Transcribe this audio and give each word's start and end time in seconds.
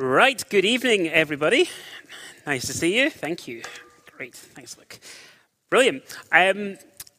Right, 0.00 0.48
good 0.48 0.64
evening, 0.64 1.08
everybody. 1.08 1.68
Nice 2.46 2.68
to 2.68 2.72
see 2.72 3.00
you. 3.00 3.10
Thank 3.10 3.48
you. 3.48 3.62
Great. 4.16 4.32
Thanks, 4.32 4.78
Luke. 4.78 5.00
Brilliant. 5.70 6.04
Um, 6.30 6.78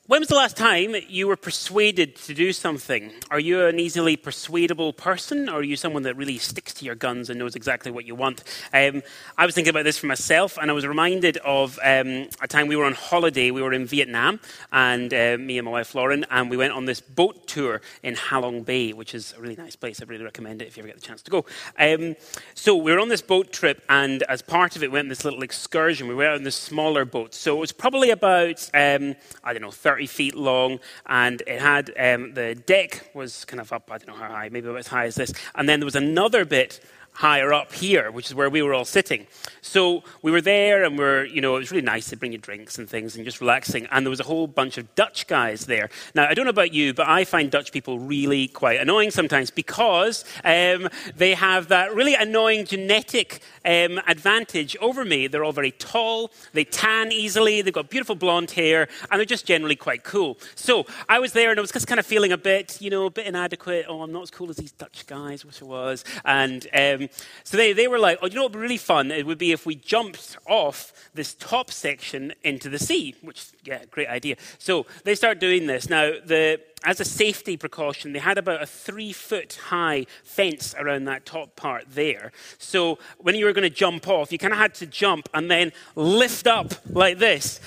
when 0.09 0.21
was 0.21 0.28
the 0.28 0.33
last 0.33 0.58
time 0.58 0.95
you 1.08 1.27
were 1.27 1.35
persuaded 1.35 2.16
to 2.16 2.33
do 2.33 2.51
something? 2.51 3.11
Are 3.30 3.40
you 3.40 3.67
an 3.67 3.80
easily 3.80 4.17
persuadable 4.17 4.92
person, 4.92 5.48
or 5.48 5.58
are 5.58 5.64
you 5.64 5.75
someone 5.75 6.01
that 6.01 6.17
really 6.17 6.39
sticks 6.39 6.74
to 6.74 6.85
your 6.85 6.96
guns 6.96 7.30
and 7.30 7.37
knows 7.37 7.55
exactly 7.55 7.92
what 7.92 8.05
you 8.05 8.16
want? 8.16 8.43
Um, 8.73 9.04
I 9.38 9.45
was 9.45 9.54
thinking 9.54 9.70
about 9.70 9.84
this 9.84 10.00
for 10.00 10.08
myself, 10.08 10.58
and 10.59 10.72
I 10.72 10.73
was 10.73 10.88
reminded 10.88 11.38
of 11.38 11.77
um, 11.84 12.27
a 12.41 12.48
time 12.48 12.66
we 12.66 12.76
were 12.76 12.86
on 12.86 12.95
holiday. 12.95 13.52
We 13.52 13.62
were 13.62 13.72
in 13.72 13.86
Vietnam, 13.86 14.40
and 14.72 15.14
uh, 15.14 15.38
me 15.40 15.59
and 15.59 15.66
my 15.66 15.73
wife 15.73 15.94
Lauren, 15.94 16.26
and 16.32 16.50
we 16.50 16.57
went 16.57 16.73
on 16.73 16.86
this 16.86 17.02
boat 17.02 17.46
tour 17.46 17.80
in 18.02 18.16
Halong 18.16 18.66
Bay, 18.66 18.94
which 18.94 19.14
is 19.14 19.36
a 19.38 19.41
really 19.41 19.57
nice 19.57 19.76
place. 19.76 20.02
I 20.02 20.05
really 20.05 20.23
recommend 20.23 20.64
it 20.64 20.70
if 20.70 20.76
you 20.76 20.82
ever 20.82 20.88
get 20.88 21.00
the 21.00 21.05
chance 21.05 21.21
to 21.21 21.30
go. 21.30 21.46
Um, 21.78 22.16
so 22.55 22.76
we 22.76 22.91
were 22.91 23.00
on 23.00 23.10
this 23.10 23.21
boat 23.21 23.54
trip, 23.54 23.84
and 23.89 24.23
as 24.23 24.41
part 24.41 24.76
of 24.76 24.82
it, 24.82 24.88
we 24.88 24.94
went 24.94 25.05
on 25.05 25.10
this 25.10 25.23
little 25.23 25.44
excursion. 25.44 26.07
We 26.07 26.16
went 26.16 26.34
on 26.34 26.41
this 26.46 26.55
smaller 26.55 27.05
boat, 27.05 27.35
so 27.35 27.55
it 27.55 27.60
was 27.60 27.71
probably 27.71 28.10
about 28.10 28.68
um, 28.73 29.16
I 29.44 29.54
don't 29.54 29.62
know 29.62 29.70
30 29.70 29.98
30 29.99 30.08
feet 30.08 30.35
long, 30.35 30.80
and 31.08 31.44
it 31.45 31.59
had 31.59 31.91
um, 31.99 32.34
the 32.34 32.55
deck 32.55 33.09
was 33.13 33.44
kind 33.44 33.59
of 33.59 33.73
up, 33.73 33.91
I 33.91 33.98
don't 33.98 34.07
know 34.07 34.13
how 34.13 34.30
high, 34.30 34.48
maybe 34.48 34.70
about 34.70 34.80
as 34.80 34.88
high 34.88 35.05
as 35.07 35.16
this. 35.16 35.34
And 35.55 35.67
then 35.67 35.81
there 35.81 35.85
was 35.85 35.95
another 35.95 36.45
bit 36.45 36.80
higher 37.13 37.54
up 37.54 37.73
here, 37.73 38.12
which 38.12 38.27
is 38.27 38.36
where 38.36 38.49
we 38.49 38.62
were 38.62 38.73
all 38.73 38.86
sitting. 38.86 39.27
So 39.62 40.04
we 40.22 40.31
were 40.31 40.41
there, 40.41 40.84
and 40.84 40.98
we're, 40.98 41.26
you 41.26 41.41
know, 41.41 41.55
it 41.55 41.59
was 41.59 41.72
really 41.72 41.84
nice 41.84 42.09
to 42.09 42.18
bring 42.18 42.32
you 42.32 42.38
drinks 42.38 42.77
and 42.77 42.90
things 42.90 43.16
and 43.16 43.26
just 43.26 43.41
relaxing. 43.41 43.88
And 43.91 44.05
there 44.05 44.09
was 44.09 44.20
a 44.20 44.23
whole 44.23 44.48
bunch 44.48 44.77
of 44.77 44.94
Dutch 44.95 45.27
guys 45.27 45.66
there. 45.66 45.90
Now, 46.16 46.27
I 46.27 46.34
don't 46.34 46.45
know 46.45 46.49
about 46.49 46.73
you, 46.73 46.94
but 46.94 47.08
I 47.08 47.26
find 47.26 47.52
Dutch 47.52 47.72
people 47.72 47.99
really 47.99 48.48
quite 48.48 48.80
annoying 48.80 49.12
sometimes 49.12 49.52
because 49.52 50.23
um, 50.44 50.88
they 51.16 51.34
have 51.34 51.68
that 51.68 51.94
really 51.94 52.16
annoying 52.16 52.66
genetic 52.66 53.41
um, 53.66 53.99
advantage 54.07 54.76
over 54.77 55.04
me. 55.04 55.27
They're 55.27 55.44
all 55.44 55.52
very 55.52 55.71
tall, 55.71 56.32
they 56.54 56.63
tan 56.63 57.12
easily, 57.12 57.62
they've 57.62 57.74
got 57.74 57.90
beautiful 57.90 58.15
blonde 58.15 58.52
hair, 58.52 58.87
and 59.12 59.20
they're 59.20 59.26
just 59.26 59.46
generally 59.46 59.76
quite 59.76 60.04
cool. 60.04 60.37
So 60.55 60.85
I 61.07 61.20
was 61.20 61.34
there, 61.34 61.49
and 61.49 61.60
I 61.60 61.62
was 61.62 61.71
just 61.71 61.87
kind 61.87 61.99
of 61.99 62.05
feeling 62.05 62.32
a 62.32 62.37
bit, 62.37 62.82
you 62.82 62.90
know, 62.90 63.05
a 63.05 63.10
bit 63.10 63.27
inadequate. 63.27 63.85
Oh, 63.87 64.02
I'm 64.02 64.11
not 64.11 64.23
as 64.23 64.31
cool 64.31 64.49
as 64.49 64.57
these 64.57 64.71
Dutch 64.71 65.05
guys, 65.07 65.45
which 65.45 65.61
I 65.61 65.65
was. 65.65 66.03
And 66.25 66.67
um, 66.73 66.98
Um, 67.00 67.09
so 67.44 67.58
they, 67.58 67.73
they 67.73 67.88
were 67.88 68.00
like, 68.00 68.19
oh, 68.22 68.28
you 68.28 68.36
know 68.36 68.44
what 68.44 68.52
would 68.52 68.59
be 68.59 68.64
really 68.64 68.78
fun? 68.78 69.11
It 69.11 69.25
would 69.25 69.38
be 69.38 69.52
if 69.52 69.66
we 69.66 69.75
jumped 69.75 70.38
off 70.45 70.94
this 71.14 71.33
top 71.33 71.72
section 71.72 72.33
into 72.44 72.69
the 72.69 72.80
sea, 72.80 73.16
which, 73.22 73.47
yeah, 73.64 73.86
great 73.89 74.08
idea. 74.08 74.36
So 74.58 74.86
they 75.03 75.16
start 75.16 75.39
doing 75.39 75.67
this. 75.67 75.89
Now, 75.89 76.11
the, 76.23 76.61
as 76.83 77.00
a 77.00 77.05
safety 77.05 77.58
precaution, 77.58 78.14
they 78.14 78.20
had 78.20 78.38
about 78.38 78.61
a 78.61 78.66
three 78.66 79.11
foot 79.11 79.59
high 79.66 80.05
fence 80.23 80.73
around 80.77 81.05
that 81.05 81.25
top 81.25 81.55
part 81.55 81.86
there. 81.89 82.31
So 82.58 83.00
when 83.17 83.36
you 83.36 83.45
were 83.45 83.53
going 83.53 83.70
to 83.70 83.75
jump 83.75 84.08
off, 84.08 84.31
you 84.31 84.38
kind 84.38 84.53
of 84.53 84.59
had 84.59 84.73
to 84.75 84.86
jump 84.86 85.27
and 85.33 85.52
then 85.52 85.72
lift 85.95 86.47
up 86.47 86.73
like 86.89 87.17
this. 87.20 87.59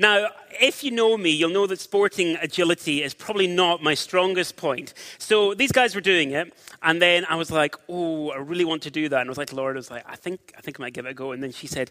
Now, 0.00 0.28
if 0.58 0.82
you 0.82 0.90
know 0.92 1.18
me, 1.18 1.28
you'll 1.28 1.50
know 1.50 1.66
that 1.66 1.78
sporting 1.78 2.36
agility 2.36 3.02
is 3.02 3.12
probably 3.12 3.46
not 3.46 3.82
my 3.82 3.92
strongest 3.92 4.56
point. 4.56 4.94
So 5.18 5.52
these 5.52 5.72
guys 5.72 5.94
were 5.94 6.00
doing 6.00 6.30
it, 6.30 6.54
and 6.82 7.02
then 7.02 7.26
I 7.28 7.34
was 7.34 7.50
like, 7.50 7.76
"Oh, 7.86 8.30
I 8.30 8.38
really 8.38 8.64
want 8.64 8.82
to 8.84 8.90
do 8.90 9.10
that." 9.10 9.20
And 9.20 9.28
I 9.28 9.30
was 9.30 9.36
like, 9.36 9.52
"Lord, 9.52 9.76
I 9.76 9.78
was 9.78 9.90
like, 9.90 10.04
I 10.08 10.16
think, 10.16 10.54
I 10.56 10.62
think 10.62 10.80
I 10.80 10.84
might 10.84 10.94
give 10.94 11.04
it 11.04 11.10
a 11.10 11.14
go." 11.14 11.32
And 11.32 11.42
then 11.42 11.52
she 11.52 11.66
said, 11.66 11.90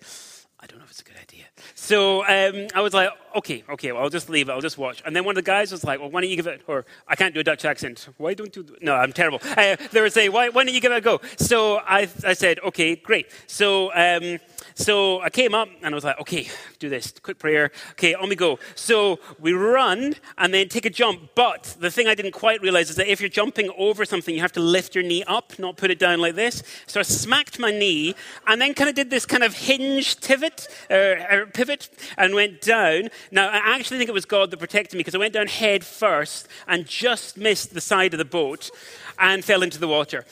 "I 0.59 0.65
don't 0.65 0.79
know 0.79 0.85
if 0.85 0.89
it's 0.89 1.01
a 1.01 1.03
good 1.03 1.17
idea." 1.21 1.45
So 1.75 2.23
um, 2.23 2.67
I 2.73 2.81
was 2.81 2.95
like, 2.95 3.11
"Okay, 3.35 3.63
okay, 3.69 3.91
well, 3.91 4.01
I'll 4.01 4.09
just 4.09 4.27
leave 4.27 4.49
it. 4.49 4.53
I'll 4.53 4.67
just 4.69 4.79
watch." 4.79 5.03
And 5.05 5.15
then 5.15 5.23
one 5.23 5.33
of 5.33 5.43
the 5.45 5.51
guys 5.51 5.71
was 5.71 5.83
like, 5.83 5.99
"Well, 5.99 6.09
why 6.09 6.21
don't 6.21 6.31
you 6.31 6.35
give 6.35 6.47
it?" 6.47 6.63
Or 6.65 6.87
I 7.07 7.15
can't 7.15 7.35
do 7.35 7.41
a 7.41 7.43
Dutch 7.43 7.63
accent. 7.63 8.09
Why 8.17 8.33
don't 8.33 8.55
you? 8.55 8.63
Do 8.63 8.75
no, 8.81 8.95
I'm 8.95 9.13
terrible. 9.13 9.39
Uh, 9.55 9.75
they 9.91 10.01
were 10.01 10.09
saying, 10.09 10.31
"Why, 10.31 10.49
why 10.49 10.63
don't 10.63 10.73
you 10.73 10.81
give 10.81 10.91
it 10.91 10.97
a 10.97 11.01
go?" 11.01 11.21
So 11.37 11.77
I, 11.77 12.09
I 12.25 12.33
said, 12.33 12.57
"Okay, 12.69 12.95
great." 12.95 13.27
So. 13.45 13.93
Um, 13.93 14.39
so 14.79 15.19
I 15.19 15.29
came 15.29 15.53
up 15.53 15.67
and 15.83 15.93
I 15.93 15.95
was 15.95 16.05
like, 16.05 16.17
okay, 16.21 16.47
do 16.79 16.87
this, 16.87 17.13
quick 17.21 17.37
prayer. 17.37 17.71
Okay, 17.91 18.13
on 18.13 18.29
we 18.29 18.37
go. 18.37 18.59
So 18.75 19.19
we 19.37 19.51
run 19.51 20.15
and 20.37 20.53
then 20.53 20.69
take 20.69 20.85
a 20.85 20.89
jump. 20.89 21.31
But 21.35 21.75
the 21.81 21.91
thing 21.91 22.07
I 22.07 22.15
didn't 22.15 22.31
quite 22.31 22.61
realize 22.61 22.89
is 22.89 22.95
that 22.95 23.11
if 23.11 23.19
you're 23.19 23.29
jumping 23.29 23.69
over 23.77 24.05
something, 24.05 24.33
you 24.33 24.39
have 24.39 24.53
to 24.53 24.61
lift 24.61 24.95
your 24.95 25.03
knee 25.03 25.25
up, 25.27 25.59
not 25.59 25.75
put 25.75 25.91
it 25.91 25.99
down 25.99 26.19
like 26.19 26.35
this. 26.35 26.63
So 26.87 27.01
I 27.01 27.03
smacked 27.03 27.59
my 27.59 27.71
knee 27.71 28.15
and 28.47 28.61
then 28.61 28.73
kind 28.73 28.89
of 28.89 28.95
did 28.95 29.09
this 29.09 29.25
kind 29.25 29.43
of 29.43 29.53
hinge 29.53 30.21
pivot, 30.21 30.69
uh, 30.89 31.45
pivot 31.53 31.89
and 32.17 32.33
went 32.33 32.61
down. 32.61 33.09
Now, 33.31 33.49
I 33.49 33.75
actually 33.75 33.97
think 33.97 34.09
it 34.09 34.13
was 34.13 34.23
God 34.23 34.49
that 34.51 34.57
protected 34.57 34.93
me 34.93 34.99
because 34.99 35.15
I 35.15 35.19
went 35.19 35.33
down 35.33 35.47
head 35.47 35.83
first 35.83 36.47
and 36.67 36.85
just 36.85 37.35
missed 37.35 37.73
the 37.73 37.81
side 37.81 38.13
of 38.13 38.17
the 38.17 38.23
boat 38.23 38.71
and 39.19 39.43
fell 39.43 39.61
into 39.61 39.77
the 39.77 39.89
water. 39.89 40.23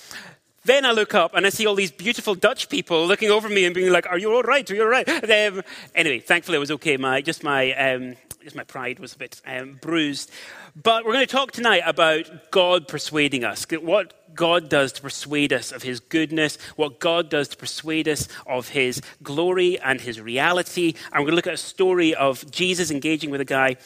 Then 0.67 0.85
I 0.85 0.91
look 0.91 1.15
up 1.15 1.33
and 1.33 1.45
I 1.45 1.49
see 1.49 1.65
all 1.65 1.75
these 1.75 1.91
beautiful 1.91 2.35
Dutch 2.35 2.67
people 2.67 3.07
looking 3.07 3.31
over 3.31 3.47
me 3.47 3.63
and 3.63 3.73
being 3.73 3.89
like, 3.89 4.05
"Are 4.05 4.17
you 4.17 4.33
all 4.33 4.43
right? 4.43 4.69
Are 4.69 4.75
you 4.75 4.83
all 4.83 4.89
right?" 4.89 5.07
Um, 5.47 5.61
anyway, 5.95 6.19
thankfully 6.19 6.57
it 6.57 6.59
was 6.59 6.71
okay. 6.71 6.97
My 6.97 7.21
just 7.21 7.41
my 7.41 7.71
um, 7.73 8.15
just 8.43 8.55
my 8.55 8.63
pride 8.63 8.99
was 8.99 9.13
a 9.13 9.17
bit 9.17 9.41
um, 9.45 9.77
bruised. 9.81 10.29
But 10.75 11.05
we're 11.05 11.13
going 11.13 11.25
to 11.25 11.31
talk 11.31 11.53
tonight 11.53 11.83
about 11.85 12.51
God 12.51 12.87
persuading 12.87 13.45
us. 13.45 13.65
What 13.71 14.35
God 14.35 14.67
does 14.67 14.91
to 14.93 15.01
persuade 15.01 15.53
us 15.53 15.71
of 15.71 15.83
His 15.83 16.01
goodness, 16.01 16.57
what 16.75 16.99
God 16.99 17.29
does 17.29 17.47
to 17.49 17.57
persuade 17.57 18.09
us 18.09 18.27
of 18.45 18.69
His 18.69 19.01
glory 19.23 19.79
and 19.79 20.01
His 20.01 20.19
reality. 20.19 20.95
And 21.13 21.21
we're 21.21 21.29
going 21.29 21.31
to 21.31 21.35
look 21.35 21.47
at 21.47 21.53
a 21.53 21.57
story 21.57 22.13
of 22.13 22.49
Jesus 22.51 22.91
engaging 22.91 23.29
with 23.29 23.41
a 23.41 23.45
guy 23.45 23.77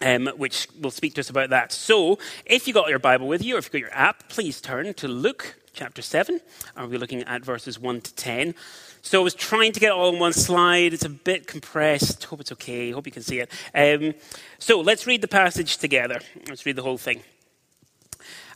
um, 0.00 0.26
which 0.36 0.66
will 0.80 0.90
speak 0.90 1.14
to 1.14 1.20
us 1.20 1.30
about 1.30 1.50
that. 1.50 1.70
So, 1.70 2.18
if 2.44 2.66
you 2.66 2.74
got 2.74 2.88
your 2.88 2.98
Bible 2.98 3.28
with 3.28 3.44
you, 3.44 3.54
or 3.54 3.58
if 3.58 3.66
you've 3.66 3.72
got 3.72 3.80
your 3.80 3.94
app, 3.94 4.28
please 4.28 4.60
turn 4.60 4.92
to 4.94 5.06
Luke 5.06 5.61
chapter 5.72 6.02
7, 6.02 6.40
and 6.76 6.90
we're 6.90 6.98
looking 6.98 7.22
at 7.22 7.44
verses 7.44 7.78
1 7.78 8.00
to 8.02 8.14
10. 8.14 8.54
So 9.00 9.20
I 9.20 9.24
was 9.24 9.34
trying 9.34 9.72
to 9.72 9.80
get 9.80 9.88
it 9.88 9.92
all 9.92 10.12
in 10.12 10.18
one 10.18 10.32
slide. 10.32 10.92
It's 10.92 11.04
a 11.04 11.08
bit 11.08 11.46
compressed. 11.46 12.24
Hope 12.24 12.40
it's 12.40 12.52
okay. 12.52 12.90
Hope 12.90 13.06
you 13.06 13.12
can 13.12 13.22
see 13.22 13.40
it. 13.40 13.50
Um, 13.74 14.14
so 14.58 14.80
let's 14.80 15.06
read 15.06 15.22
the 15.22 15.28
passage 15.28 15.78
together. 15.78 16.20
Let's 16.48 16.66
read 16.66 16.76
the 16.76 16.82
whole 16.82 16.98
thing. 16.98 17.22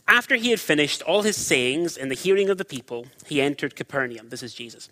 After 0.07 0.35
he 0.35 0.51
had 0.51 0.59
finished 0.59 1.01
all 1.01 1.23
his 1.23 1.35
sayings 1.35 1.97
in 1.97 2.07
the 2.07 2.15
hearing 2.15 2.49
of 2.49 2.57
the 2.57 2.65
people, 2.65 3.07
he 3.25 3.41
entered 3.41 3.75
Capernaum. 3.75 4.29
This 4.29 4.41
is 4.41 4.53
Jesus. 4.53 4.89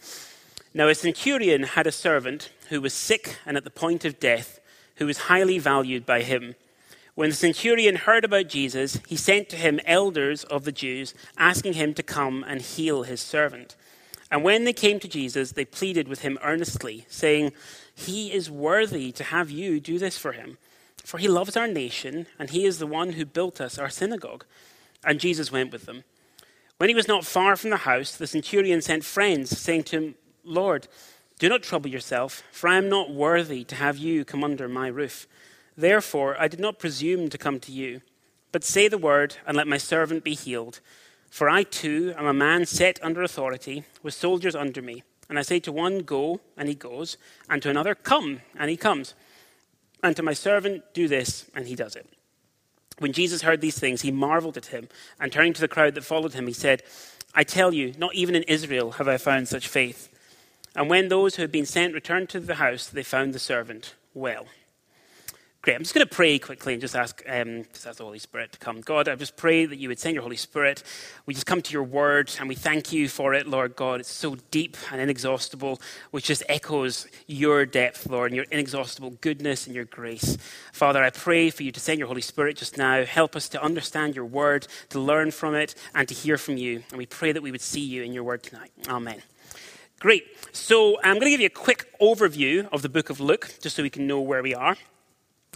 Now, 0.73 0.89
a 0.89 0.95
centurion 0.95 1.63
had 1.63 1.87
a 1.87 1.91
servant 1.91 2.49
who 2.69 2.81
was 2.81 2.93
sick 2.93 3.37
and 3.45 3.55
at 3.55 3.63
the 3.63 3.69
point 3.69 4.03
of 4.03 4.19
death, 4.19 4.59
who 4.97 5.05
was 5.05 5.17
highly 5.17 5.57
valued 5.57 6.05
by 6.05 6.21
him. 6.21 6.55
When 7.15 7.29
the 7.29 7.35
centurion 7.35 7.95
heard 7.95 8.25
about 8.25 8.49
Jesus, 8.49 8.99
he 9.07 9.15
sent 9.15 9.47
to 9.49 9.55
him 9.55 9.79
elders 9.85 10.43
of 10.43 10.65
the 10.65 10.71
Jews, 10.73 11.13
asking 11.37 11.73
him 11.73 11.93
to 11.93 12.03
come 12.03 12.43
and 12.45 12.61
heal 12.61 13.03
his 13.03 13.21
servant. 13.21 13.77
And 14.29 14.43
when 14.43 14.65
they 14.65 14.73
came 14.73 14.99
to 14.99 15.07
Jesus, 15.07 15.53
they 15.53 15.63
pleaded 15.63 16.09
with 16.09 16.21
him 16.21 16.37
earnestly, 16.43 17.05
saying, 17.07 17.53
He 17.93 18.33
is 18.33 18.51
worthy 18.51 19.13
to 19.13 19.23
have 19.23 19.49
you 19.49 19.79
do 19.79 19.97
this 19.97 20.17
for 20.17 20.33
him, 20.33 20.57
for 21.03 21.17
he 21.17 21.29
loves 21.29 21.55
our 21.55 21.67
nation, 21.67 22.27
and 22.37 22.49
he 22.49 22.65
is 22.65 22.79
the 22.79 22.87
one 22.87 23.13
who 23.13 23.25
built 23.25 23.61
us 23.61 23.77
our 23.77 23.89
synagogue. 23.89 24.43
And 25.05 25.19
Jesus 25.19 25.53
went 25.53 25.71
with 25.71 25.85
them. 25.85 26.03
When 26.77 26.89
he 26.89 26.95
was 26.95 27.07
not 27.07 27.23
far 27.23 27.55
from 27.55 27.69
the 27.69 27.77
house, 27.77 28.17
the 28.17 28.27
centurion 28.27 28.81
sent 28.81 29.05
friends, 29.05 29.57
saying 29.57 29.83
to 29.83 29.97
him, 29.97 30.15
Lord, 30.43 30.89
do 31.39 31.47
not 31.47 31.63
trouble 31.63 31.89
yourself, 31.89 32.43
for 32.51 32.67
I 32.67 32.75
am 32.75 32.89
not 32.89 33.13
worthy 33.13 33.63
to 33.65 33.75
have 33.75 33.97
you 33.97 34.25
come 34.25 34.43
under 34.43 34.67
my 34.67 34.87
roof. 34.87 35.27
Therefore, 35.77 36.35
I 36.39 36.47
did 36.47 36.59
not 36.59 36.79
presume 36.79 37.29
to 37.29 37.37
come 37.37 37.59
to 37.61 37.71
you, 37.71 38.01
but 38.51 38.63
say 38.63 38.87
the 38.87 38.97
word, 38.97 39.37
and 39.45 39.57
let 39.57 39.67
my 39.67 39.77
servant 39.77 40.23
be 40.23 40.33
healed. 40.33 40.79
For 41.29 41.49
I 41.49 41.63
too 41.63 42.13
am 42.17 42.25
a 42.25 42.33
man 42.33 42.65
set 42.65 42.97
under 43.03 43.21
authority, 43.21 43.83
with 44.01 44.13
soldiers 44.13 44.55
under 44.55 44.81
me. 44.81 45.03
And 45.27 45.37
I 45.37 45.41
say 45.41 45.59
to 45.61 45.71
one, 45.71 45.99
Go, 45.99 46.39
and 46.55 46.69
he 46.69 46.75
goes, 46.75 47.17
and 47.49 47.61
to 47.61 47.69
another, 47.69 47.95
Come, 47.95 48.41
and 48.57 48.69
he 48.69 48.77
comes. 48.77 49.13
And 50.01 50.15
to 50.15 50.23
my 50.23 50.33
servant, 50.33 50.83
Do 50.93 51.07
this, 51.07 51.49
and 51.55 51.67
he 51.67 51.75
does 51.75 51.95
it. 51.95 52.07
When 52.99 53.11
Jesus 53.11 53.41
heard 53.41 53.59
these 53.59 53.77
things, 53.77 54.01
he 54.01 54.11
marveled 54.11 54.55
at 54.55 54.67
him, 54.67 54.87
and 55.19 55.31
turning 55.31 55.53
to 55.53 55.61
the 55.61 55.67
crowd 55.67 55.95
that 55.95 56.05
followed 56.05 56.33
him, 56.33 56.47
he 56.47 56.53
said, 56.53 56.83
I 57.33 57.43
tell 57.43 57.73
you, 57.73 57.93
not 57.97 58.15
even 58.15 58.35
in 58.35 58.43
Israel 58.43 58.91
have 58.91 59.09
I 59.09 59.17
found 59.17 59.49
such 59.49 59.67
faith. 59.67 60.09
And 60.75 60.89
when 60.89 61.09
those 61.09 61.35
who 61.35 61.41
had 61.41 61.51
been 61.51 61.66
sent 61.66 61.93
returned 61.93 62.29
to 62.29 62.39
the 62.39 62.55
house, 62.55 62.87
they 62.87 63.03
found 63.03 63.33
the 63.33 63.39
servant 63.39 63.95
well. 64.13 64.45
Great. 65.66 65.78
I'm 65.78 65.82
just 65.82 65.96
going 65.96 66.08
to 66.08 66.16
pray 66.16 66.38
quickly 66.38 66.73
and 66.73 66.79
just 66.79 66.96
ask, 66.96 67.23
um, 67.28 67.64
just 67.73 67.88
ask 67.88 67.97
the 67.97 68.03
Holy 68.03 68.20
Spirit 68.20 68.52
to 68.52 68.59
come. 68.59 68.82
God, 68.82 69.09
I 69.09 69.16
just 69.16 69.35
pray 69.35 69.66
that 69.66 69.78
you 69.78 69.88
would 69.90 69.97
send 69.97 70.14
your 70.14 70.22
Holy 70.22 70.35
Spirit. 70.35 70.84
We 71.26 71.34
just 71.34 71.47
come 71.47 71.59
to 71.59 71.73
your 71.73 71.82
word 71.82 72.32
and 72.40 72.47
we 72.47 72.53
thank 72.53 72.94
you 72.94 73.09
for 73.09 73.34
it, 73.34 73.47
Lord 73.47 73.76
God. 73.76 74.00
It's 74.00 74.12
so 74.12 74.35
deep 74.52 74.78
and 74.91 75.02
inexhaustible, 75.02 75.82
which 76.12 76.26
just 76.26 76.44
echoes 76.47 77.08
your 77.26 77.66
depth, 77.66 78.06
Lord, 78.08 78.29
and 78.29 78.35
your 78.35 78.46
inexhaustible 78.52 79.17
goodness 79.22 79.66
and 79.66 79.76
your 79.76 79.85
grace. 79.85 80.38
Father, 80.72 81.03
I 81.03 81.09
pray 81.09 81.50
for 81.50 81.64
you 81.64 81.72
to 81.72 81.79
send 81.79 81.97
your 81.97 82.09
Holy 82.09 82.22
Spirit 82.22 82.58
just 82.58 82.78
now. 82.78 83.03
Help 83.03 83.35
us 83.35 83.50
to 83.50 83.64
understand 83.64 84.16
your 84.16 84.26
word, 84.26 84.67
to 84.90 85.00
learn 85.00 85.32
from 85.32 85.56
it, 85.56 85.73
and 85.96 86.08
to 86.08 86.14
hear 86.14 86.38
from 86.38 86.58
you. 86.58 86.84
And 86.91 87.00
we 87.00 87.08
pray 87.08 87.32
that 87.32 87.41
we 87.41 87.52
would 87.52 87.59
see 87.59 87.82
you 87.82 88.03
in 88.03 88.14
your 88.14 88.23
word 88.23 88.44
tonight. 88.44 88.72
Amen. 88.88 89.23
Great. 90.00 90.28
So 90.52 91.00
I'm 91.02 91.16
going 91.16 91.26
to 91.26 91.32
give 91.32 91.41
you 91.41 91.47
a 91.47 91.50
quick 91.50 91.91
overview 92.00 92.72
of 92.72 92.84
the 92.84 92.90
book 92.90 93.09
of 93.09 93.20
Luke, 93.20 93.56
just 93.62 93.76
so 93.76 93.82
we 93.82 93.90
can 93.90 94.06
know 94.06 94.22
where 94.22 94.44
we 94.44 94.53
are. 94.53 94.78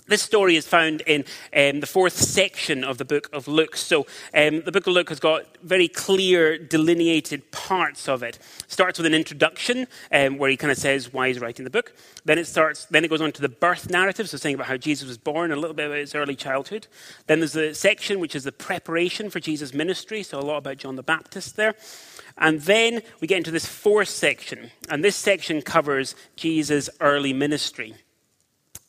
This 0.09 0.23
story 0.23 0.55
is 0.55 0.67
found 0.67 1.01
in 1.01 1.23
um, 1.55 1.81
the 1.81 1.85
fourth 1.85 2.13
section 2.13 2.83
of 2.83 2.97
the 2.97 3.05
book 3.05 3.29
of 3.31 3.47
Luke. 3.47 3.75
So, 3.75 4.07
um, 4.33 4.61
the 4.61 4.71
book 4.71 4.87
of 4.87 4.93
Luke 4.93 5.09
has 5.09 5.19
got 5.19 5.45
very 5.61 5.87
clear, 5.87 6.57
delineated 6.57 7.51
parts 7.51 8.09
of 8.09 8.23
it. 8.23 8.37
it 8.37 8.71
starts 8.71 8.97
with 8.97 9.05
an 9.05 9.13
introduction 9.13 9.85
um, 10.11 10.39
where 10.39 10.49
he 10.49 10.57
kind 10.57 10.71
of 10.71 10.79
says 10.79 11.13
why 11.13 11.27
he's 11.27 11.39
writing 11.39 11.63
the 11.63 11.69
book. 11.69 11.93
Then 12.25 12.39
it 12.39 12.47
starts. 12.47 12.85
Then 12.85 13.05
it 13.05 13.09
goes 13.09 13.21
on 13.21 13.31
to 13.33 13.41
the 13.41 13.49
birth 13.49 13.91
narrative, 13.91 14.27
so 14.27 14.37
saying 14.37 14.55
about 14.55 14.65
how 14.65 14.77
Jesus 14.77 15.07
was 15.07 15.19
born, 15.19 15.51
a 15.51 15.55
little 15.55 15.75
bit 15.75 15.85
about 15.85 15.99
his 15.99 16.15
early 16.15 16.35
childhood. 16.35 16.87
Then 17.27 17.39
there's 17.39 17.53
the 17.53 17.75
section 17.75 18.19
which 18.19 18.33
is 18.33 18.45
the 18.45 18.51
preparation 18.51 19.29
for 19.29 19.39
Jesus' 19.39 19.75
ministry, 19.75 20.23
so 20.23 20.39
a 20.39 20.41
lot 20.41 20.57
about 20.57 20.77
John 20.77 20.95
the 20.95 21.03
Baptist 21.03 21.55
there. 21.55 21.75
And 22.35 22.61
then 22.61 23.03
we 23.21 23.27
get 23.27 23.37
into 23.37 23.51
this 23.51 23.67
fourth 23.67 24.09
section, 24.09 24.71
and 24.89 25.03
this 25.03 25.15
section 25.15 25.61
covers 25.61 26.15
Jesus' 26.35 26.89
early 26.99 27.31
ministry. 27.31 27.93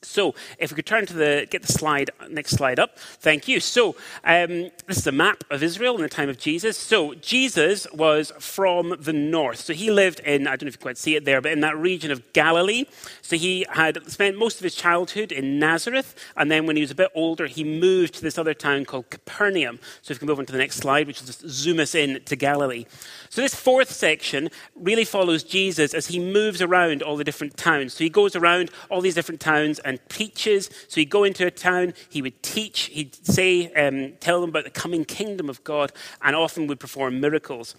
So, 0.02 0.35
if 0.58 0.70
we 0.70 0.76
could 0.76 0.87
turn 0.87 1.05
to 1.06 1.14
the 1.14 1.47
get 1.50 1.62
the 1.62 1.73
slide 1.73 2.11
next 2.29 2.52
slide 2.52 2.79
up, 2.79 2.99
thank 2.99 3.47
you. 3.49 3.61
So, 3.61 3.97
um, 4.25 4.70
this 4.87 4.97
is 4.97 5.06
a 5.06 5.12
map 5.12 5.44
of 5.50 5.62
Israel 5.62 5.97
in 5.97 6.02
the 6.02 6.08
time 6.08 6.29
of 6.29 6.38
Jesus. 6.38 6.76
So, 6.76 7.14
Jesus 7.14 7.87
was 7.93 8.32
from 8.38 8.97
the 8.99 9.12
north. 9.12 9.61
So 9.61 9.75
he 9.75 9.91
lived 9.91 10.20
in 10.20 10.47
I 10.47 10.52
don't 10.52 10.62
know 10.62 10.69
if 10.69 10.75
you 10.75 10.81
quite 10.81 10.99
see 10.99 11.17
it 11.17 11.25
there, 11.25 11.41
but 11.41 11.52
in 11.52 11.61
that 11.61 11.76
region 11.76 12.11
of 12.11 12.32
Galilee. 12.32 12.85
So 13.20 13.37
he 13.37 13.67
had 13.70 14.11
spent 14.11 14.38
most 14.38 14.56
of 14.56 14.64
his 14.64 14.75
childhood 14.75 15.32
in 15.32 15.58
Nazareth, 15.58 16.14
and 16.37 16.50
then 16.50 16.67
when 16.67 16.76
he 16.76 16.82
was 16.82 16.91
a 16.91 16.94
bit 16.94 17.11
older, 17.14 17.47
he 17.47 17.62
moved 17.62 18.14
to 18.14 18.23
this 18.23 18.38
other 18.38 18.55
town 18.55 18.87
called 18.87 19.11
Capernaum. 19.11 19.79
So, 20.02 20.12
if 20.12 20.17
we 20.17 20.20
can 20.20 20.29
move 20.29 20.38
on 20.38 20.47
to 20.47 20.52
the 20.52 20.58
next 20.58 20.76
slide, 20.76 21.06
which 21.06 21.20
will 21.20 21.26
just 21.26 21.47
zoom 21.47 21.79
us 21.79 21.94
in 21.94 22.23
to 22.25 22.37
Galilee. 22.37 22.87
So, 23.29 23.43
this 23.43 23.55
fourth 23.55 23.91
section 23.91 24.49
really 24.75 25.05
follows 25.05 25.43
Jesus 25.43 25.93
as 25.93 26.06
he 26.06 26.19
moves 26.19 26.62
around 26.62 27.02
all 27.02 27.17
the 27.17 27.25
different 27.25 27.56
towns. 27.56 27.94
So 27.94 28.05
he 28.05 28.11
goes 28.11 28.35
around 28.35 28.70
all 28.88 29.00
these 29.00 29.14
different 29.14 29.41
towns 29.41 29.79
and 29.91 30.09
preaches. 30.09 30.71
So 30.89 31.01
he'd 31.01 31.11
go 31.11 31.25
into 31.25 31.47
a 31.47 31.51
town, 31.51 31.93
he 32.09 32.23
would 32.23 32.43
teach, 32.43 32.85
he'd 32.85 33.15
say, 33.27 33.71
um, 33.75 34.15
tell 34.21 34.41
them 34.41 34.51
about 34.51 34.65
the 34.65 34.71
coming 34.71 35.05
kingdom 35.05 35.51
of 35.51 35.63
God, 35.65 35.93
and 36.23 36.35
often 36.35 36.67
would 36.67 36.81
perform 36.81 37.21
miracles. 37.21 37.75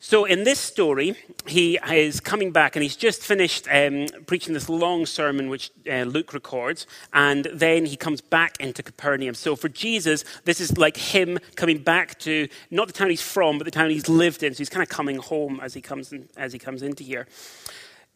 So, 0.00 0.24
in 0.26 0.44
this 0.44 0.60
story, 0.60 1.16
he 1.48 1.76
is 1.90 2.20
coming 2.20 2.52
back 2.52 2.76
and 2.76 2.84
he's 2.84 2.94
just 2.94 3.20
finished 3.20 3.66
um, 3.68 4.06
preaching 4.26 4.54
this 4.54 4.68
long 4.68 5.06
sermon, 5.06 5.48
which 5.48 5.72
uh, 5.90 6.04
Luke 6.04 6.32
records, 6.32 6.86
and 7.12 7.48
then 7.52 7.84
he 7.84 7.96
comes 7.96 8.20
back 8.20 8.56
into 8.60 8.80
Capernaum. 8.84 9.34
So, 9.34 9.56
for 9.56 9.68
Jesus, 9.68 10.24
this 10.44 10.60
is 10.60 10.78
like 10.78 10.96
him 10.96 11.40
coming 11.56 11.78
back 11.78 12.16
to 12.20 12.46
not 12.70 12.86
the 12.86 12.92
town 12.92 13.10
he's 13.10 13.22
from, 13.22 13.58
but 13.58 13.64
the 13.64 13.72
town 13.72 13.90
he's 13.90 14.08
lived 14.08 14.44
in. 14.44 14.54
So, 14.54 14.58
he's 14.58 14.68
kind 14.68 14.84
of 14.84 14.88
coming 14.88 15.16
home 15.16 15.58
as 15.60 15.74
he 15.74 15.80
comes, 15.80 16.12
in, 16.12 16.28
as 16.36 16.52
he 16.52 16.60
comes 16.60 16.82
into 16.82 17.02
here. 17.02 17.26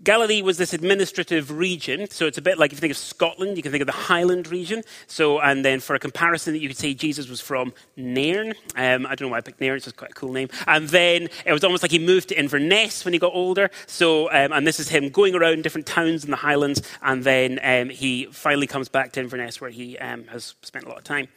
Galilee 0.04 0.42
was 0.42 0.58
this 0.58 0.72
administrative 0.72 1.52
region, 1.52 2.10
so 2.10 2.26
it's 2.26 2.38
a 2.38 2.42
bit 2.42 2.58
like 2.58 2.72
if 2.72 2.78
you 2.78 2.80
think 2.80 2.90
of 2.90 2.96
Scotland, 2.96 3.56
you 3.56 3.62
can 3.62 3.70
think 3.70 3.82
of 3.82 3.86
the 3.86 3.92
Highland 3.92 4.48
region. 4.48 4.82
So, 5.06 5.38
and 5.38 5.64
then 5.64 5.78
for 5.78 5.94
a 5.94 6.00
comparison, 6.00 6.56
you 6.56 6.66
could 6.66 6.76
say 6.76 6.92
Jesus 6.92 7.28
was 7.28 7.40
from 7.40 7.72
Nairn. 7.96 8.54
Um, 8.74 9.06
I 9.06 9.14
don't 9.14 9.22
know 9.22 9.28
why 9.28 9.38
I 9.38 9.42
picked 9.42 9.60
Nairn; 9.60 9.76
it's 9.76 9.84
just 9.84 9.96
quite 9.96 10.10
a 10.10 10.14
cool 10.14 10.32
name. 10.32 10.48
And 10.66 10.88
then 10.88 11.28
it 11.46 11.52
was 11.52 11.62
almost 11.62 11.84
like 11.84 11.92
he 11.92 12.00
moved 12.00 12.30
to 12.30 12.38
Inverness 12.38 13.04
when 13.04 13.14
he 13.14 13.20
got 13.20 13.32
older. 13.32 13.70
So, 13.86 14.28
um, 14.30 14.52
and 14.52 14.66
this 14.66 14.80
is 14.80 14.88
him 14.88 15.08
going 15.08 15.36
around 15.36 15.62
different 15.62 15.86
towns 15.86 16.24
in 16.24 16.30
the 16.30 16.36
Highlands, 16.36 16.82
and 17.02 17.22
then 17.22 17.60
um, 17.62 17.88
he 17.88 18.26
finally 18.26 18.66
comes 18.66 18.88
back 18.88 19.12
to 19.12 19.20
Inverness 19.20 19.60
where 19.60 19.70
he 19.70 19.98
um, 19.98 20.24
has 20.28 20.56
spent 20.62 20.84
a 20.84 20.88
lot 20.88 20.98
of 20.98 21.04
time. 21.04 21.28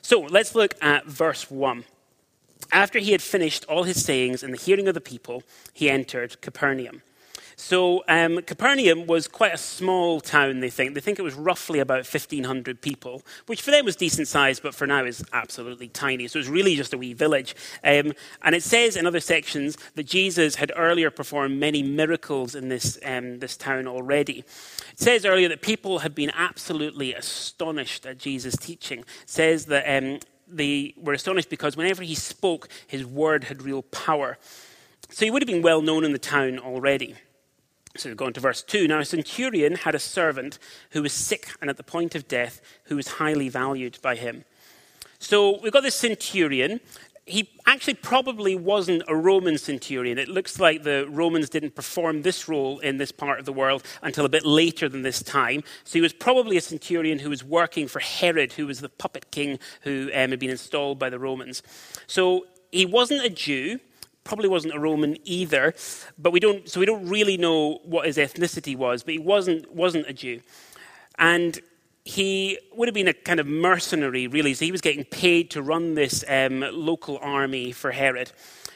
So, 0.00 0.20
let's 0.20 0.54
look 0.54 0.74
at 0.80 1.04
verse 1.04 1.50
one. 1.50 1.84
After 2.72 2.98
he 2.98 3.12
had 3.12 3.20
finished 3.20 3.66
all 3.66 3.82
his 3.82 4.02
sayings 4.02 4.42
in 4.42 4.52
the 4.52 4.56
hearing 4.56 4.88
of 4.88 4.94
the 4.94 5.00
people, 5.02 5.42
he 5.74 5.90
entered 5.90 6.40
Capernaum. 6.40 7.02
So 7.60 8.02
um, 8.08 8.40
Capernaum 8.42 9.06
was 9.06 9.28
quite 9.28 9.52
a 9.52 9.58
small 9.58 10.20
town, 10.22 10.60
they 10.60 10.70
think. 10.70 10.94
They 10.94 11.00
think 11.00 11.18
it 11.18 11.22
was 11.22 11.34
roughly 11.34 11.78
about 11.78 11.98
1,500 11.98 12.80
people, 12.80 13.22
which 13.46 13.60
for 13.60 13.70
them 13.70 13.84
was 13.84 13.96
decent 13.96 14.28
size, 14.28 14.58
but 14.58 14.74
for 14.74 14.86
now 14.86 15.04
is 15.04 15.22
absolutely 15.34 15.88
tiny. 15.88 16.26
So 16.26 16.38
it 16.38 16.40
was 16.40 16.48
really 16.48 16.74
just 16.74 16.94
a 16.94 16.98
wee 16.98 17.12
village. 17.12 17.54
Um, 17.84 18.14
and 18.42 18.54
it 18.54 18.62
says 18.62 18.96
in 18.96 19.06
other 19.06 19.20
sections 19.20 19.76
that 19.94 20.06
Jesus 20.06 20.54
had 20.54 20.72
earlier 20.74 21.10
performed 21.10 21.60
many 21.60 21.82
miracles 21.82 22.54
in 22.54 22.70
this, 22.70 22.98
um, 23.04 23.40
this 23.40 23.58
town 23.58 23.86
already. 23.86 24.38
It 24.92 24.98
says 24.98 25.26
earlier 25.26 25.48
that 25.50 25.60
people 25.60 25.98
had 25.98 26.14
been 26.14 26.32
absolutely 26.34 27.12
astonished 27.12 28.06
at 28.06 28.16
Jesus' 28.16 28.56
teaching. 28.56 29.00
It 29.00 29.06
says 29.26 29.66
that 29.66 30.02
um, 30.02 30.20
they 30.48 30.94
were 30.96 31.12
astonished 31.12 31.50
because 31.50 31.76
whenever 31.76 32.02
he 32.02 32.14
spoke, 32.14 32.70
his 32.86 33.04
word 33.04 33.44
had 33.44 33.62
real 33.62 33.82
power. 33.82 34.38
So 35.10 35.26
he 35.26 35.30
would 35.30 35.42
have 35.42 35.46
been 35.46 35.62
well 35.62 35.82
known 35.82 36.04
in 36.04 36.12
the 36.12 36.18
town 36.18 36.58
already. 36.58 37.16
So 37.96 38.08
we 38.08 38.14
go 38.14 38.26
on 38.26 38.32
to 38.34 38.40
verse 38.40 38.62
2. 38.62 38.86
Now, 38.86 39.00
a 39.00 39.04
centurion 39.04 39.74
had 39.74 39.94
a 39.94 39.98
servant 39.98 40.58
who 40.90 41.02
was 41.02 41.12
sick 41.12 41.48
and 41.60 41.68
at 41.68 41.76
the 41.76 41.82
point 41.82 42.14
of 42.14 42.28
death, 42.28 42.60
who 42.84 42.96
was 42.96 43.08
highly 43.08 43.48
valued 43.48 43.98
by 44.00 44.14
him. 44.14 44.44
So 45.18 45.60
we've 45.60 45.72
got 45.72 45.82
this 45.82 45.96
centurion. 45.96 46.80
He 47.26 47.50
actually 47.66 47.94
probably 47.94 48.54
wasn't 48.54 49.02
a 49.08 49.14
Roman 49.14 49.58
centurion. 49.58 50.18
It 50.18 50.28
looks 50.28 50.58
like 50.58 50.82
the 50.84 51.06
Romans 51.10 51.50
didn't 51.50 51.74
perform 51.74 52.22
this 52.22 52.48
role 52.48 52.78
in 52.78 52.96
this 52.96 53.12
part 53.12 53.38
of 53.38 53.44
the 53.44 53.52
world 53.52 53.84
until 54.02 54.24
a 54.24 54.28
bit 54.28 54.46
later 54.46 54.88
than 54.88 55.02
this 55.02 55.22
time. 55.22 55.62
So 55.84 55.94
he 55.94 56.00
was 56.00 56.12
probably 56.12 56.56
a 56.56 56.60
centurion 56.60 57.18
who 57.18 57.30
was 57.30 57.44
working 57.44 57.88
for 57.88 57.98
Herod, 57.98 58.52
who 58.52 58.66
was 58.66 58.80
the 58.80 58.88
puppet 58.88 59.30
king 59.30 59.58
who 59.82 60.10
um, 60.14 60.30
had 60.30 60.38
been 60.38 60.50
installed 60.50 60.98
by 60.98 61.10
the 61.10 61.18
Romans. 61.18 61.62
So 62.06 62.46
he 62.72 62.86
wasn't 62.86 63.24
a 63.24 63.30
Jew 63.30 63.80
probably 64.30 64.48
wasn't 64.48 64.72
a 64.72 64.78
Roman 64.78 65.16
either, 65.24 65.74
but 66.16 66.30
we 66.30 66.38
don't, 66.38 66.68
so 66.68 66.78
we 66.78 66.86
don't 66.86 67.08
really 67.08 67.36
know 67.36 67.80
what 67.82 68.06
his 68.06 68.16
ethnicity 68.16 68.76
was, 68.76 69.02
but 69.02 69.12
he 69.12 69.18
wasn't, 69.18 69.74
wasn't 69.74 70.06
a 70.06 70.12
Jew. 70.12 70.40
And 71.18 71.58
he 72.04 72.56
would 72.72 72.86
have 72.86 72.94
been 72.94 73.08
a 73.08 73.12
kind 73.12 73.40
of 73.40 73.48
mercenary, 73.48 74.28
really. 74.28 74.54
So 74.54 74.64
he 74.64 74.70
was 74.70 74.80
getting 74.80 75.02
paid 75.02 75.50
to 75.50 75.62
run 75.62 75.96
this 75.96 76.24
um, 76.28 76.60
local 76.60 77.18
army 77.20 77.72
for 77.72 77.90
Herod. 77.90 78.30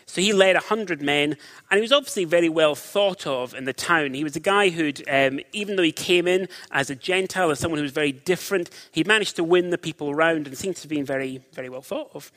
So 0.07 0.21
he 0.21 0.33
led 0.33 0.57
100 0.57 1.01
men, 1.01 1.37
and 1.71 1.79
he 1.79 1.81
was 1.81 1.93
obviously 1.93 2.25
very 2.25 2.49
well 2.49 2.75
thought 2.75 3.25
of 3.25 3.55
in 3.55 3.65
the 3.65 3.73
town. 3.73 4.15
He 4.15 4.25
was 4.25 4.35
a 4.35 4.41
guy 4.41 4.71
who'd, 4.71 5.09
um, 5.09 5.39
even 5.53 5.77
though 5.77 5.85
he 5.85 5.93
came 5.93 6.27
in 6.27 6.49
as 6.73 6.91
a 6.91 6.97
Gentile, 6.97 7.53
as 7.53 7.61
someone 7.61 7.79
who 7.79 7.85
was 7.85 7.93
very 7.93 8.13
different, 8.13 8.71
he 8.91 9.05
managed 9.05 9.37
to 9.37 9.45
win 9.45 9.71
the 9.71 9.79
people 9.79 10.11
around 10.11 10.49
and 10.49 10.59
seems 10.59 10.77
to 10.79 10.83
have 10.83 10.91
been 10.91 11.07
very, 11.07 11.45
very 11.53 11.69
well 11.69 11.81
thought 11.81 12.11
of. 12.13 12.33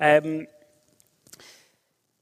Um, 0.00 0.46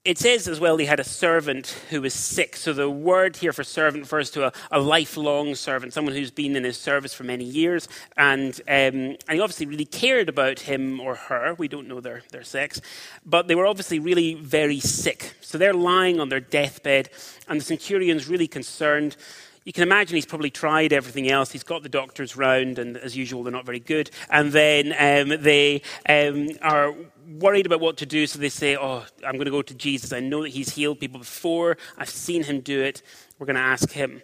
it 0.02 0.16
says 0.16 0.48
as 0.48 0.58
well 0.58 0.78
he 0.78 0.86
had 0.86 0.98
a 0.98 1.04
servant 1.04 1.78
who 1.90 2.00
was 2.00 2.14
sick. 2.14 2.56
So 2.56 2.72
the 2.72 2.88
word 2.88 3.36
here 3.36 3.52
for 3.52 3.62
servant 3.62 4.04
refers 4.04 4.30
to 4.30 4.46
a, 4.46 4.52
a 4.70 4.80
lifelong 4.80 5.54
servant, 5.54 5.92
someone 5.92 6.14
who's 6.14 6.30
been 6.30 6.56
in 6.56 6.64
his 6.64 6.78
service 6.78 7.12
for 7.12 7.24
many 7.24 7.44
years. 7.44 7.86
And, 8.16 8.58
um, 8.66 9.16
and 9.18 9.18
he 9.30 9.40
obviously 9.40 9.66
really 9.66 9.84
cared 9.84 10.30
about 10.30 10.60
him 10.60 11.00
or 11.00 11.16
her. 11.16 11.52
We 11.54 11.68
don't 11.68 11.86
know 11.86 12.00
their, 12.00 12.22
their 12.30 12.44
sex. 12.44 12.80
But 13.26 13.46
they 13.46 13.54
were 13.54 13.66
obviously 13.66 13.98
really 13.98 14.34
very 14.34 14.80
sick. 14.80 15.34
So 15.42 15.58
they're 15.58 15.74
lying 15.74 16.18
on 16.18 16.30
their 16.30 16.40
deathbed, 16.40 17.10
and 17.46 17.60
the 17.60 17.64
centurion's 17.64 18.26
really 18.26 18.48
concerned 18.48 19.16
you 19.64 19.72
can 19.72 19.82
imagine 19.82 20.14
he's 20.14 20.26
probably 20.26 20.50
tried 20.50 20.92
everything 20.92 21.30
else. 21.30 21.52
He's 21.52 21.62
got 21.62 21.82
the 21.82 21.88
doctors 21.88 22.36
round, 22.36 22.78
and 22.78 22.96
as 22.96 23.16
usual, 23.16 23.42
they're 23.42 23.52
not 23.52 23.66
very 23.66 23.80
good. 23.80 24.10
And 24.30 24.52
then 24.52 24.94
um, 24.98 25.42
they 25.42 25.82
um, 26.08 26.48
are 26.62 26.94
worried 27.28 27.66
about 27.66 27.80
what 27.80 27.98
to 27.98 28.06
do, 28.06 28.26
so 28.26 28.38
they 28.38 28.48
say, 28.48 28.76
Oh, 28.76 29.04
I'm 29.24 29.34
going 29.34 29.44
to 29.44 29.50
go 29.50 29.62
to 29.62 29.74
Jesus. 29.74 30.12
I 30.12 30.20
know 30.20 30.42
that 30.42 30.50
he's 30.50 30.74
healed 30.74 30.98
people 30.98 31.18
before, 31.18 31.76
I've 31.98 32.08
seen 32.08 32.44
him 32.44 32.60
do 32.60 32.80
it. 32.80 33.02
We're 33.38 33.46
going 33.46 33.56
to 33.56 33.62
ask 33.62 33.92
him. 33.92 34.22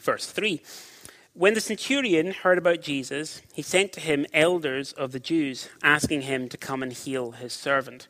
Verse 0.00 0.26
3 0.26 0.60
When 1.34 1.54
the 1.54 1.60
centurion 1.60 2.32
heard 2.32 2.58
about 2.58 2.82
Jesus, 2.82 3.42
he 3.52 3.62
sent 3.62 3.92
to 3.92 4.00
him 4.00 4.26
elders 4.34 4.92
of 4.92 5.12
the 5.12 5.20
Jews, 5.20 5.68
asking 5.84 6.22
him 6.22 6.48
to 6.48 6.56
come 6.56 6.82
and 6.82 6.92
heal 6.92 7.32
his 7.32 7.52
servant. 7.52 8.08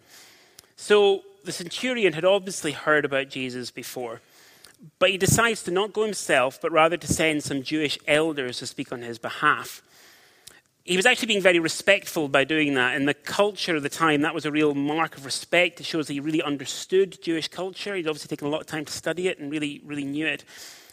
So 0.77 1.23
the 1.45 1.53
centurion 1.53 2.15
had 2.15 2.25
obviously 2.25 2.73
heard 2.73 3.05
about 3.05 3.29
Jesus 3.29 3.71
before. 3.71 4.23
But 4.99 5.11
he 5.11 5.19
decides 5.19 5.63
to 5.65 5.71
not 5.71 5.93
go 5.93 6.05
himself, 6.05 6.61
but 6.61 6.73
rather 6.73 6.97
to 6.97 7.07
send 7.07 7.43
some 7.43 7.63
Jewish 7.63 7.99
elders 8.07 8.59
to 8.59 8.67
speak 8.67 8.93
on 8.93 9.03
his 9.03 9.19
behalf. 9.19 9.83
He 10.85 10.97
was 10.97 11.07
actually 11.07 11.29
being 11.29 11.43
very 11.43 11.61
respectful 11.61 12.29
by 12.29 12.43
doing 12.43 12.75
that. 12.75 12.97
In 12.97 13.07
the 13.07 13.15
culture 13.15 13.77
of 13.77 13.85
the 13.85 13.89
time, 13.89 14.23
that 14.23 14.35
was 14.35 14.45
a 14.45 14.51
real 14.51 14.75
mark 14.75 15.17
of 15.17 15.25
respect. 15.25 15.79
It 15.79 15.87
shows 15.87 16.09
that 16.09 16.15
he 16.15 16.21
really 16.21 16.43
understood 16.43 17.23
Jewish 17.23 17.47
culture. 17.47 17.95
He'd 17.95 18.09
obviously 18.09 18.29
taken 18.29 18.49
a 18.49 18.51
lot 18.51 18.63
of 18.63 18.67
time 18.67 18.85
to 18.85 18.93
study 18.93 19.29
it 19.29 19.39
and 19.39 19.53
really, 19.53 19.81
really 19.85 20.05
knew 20.05 20.27
it. 20.27 20.45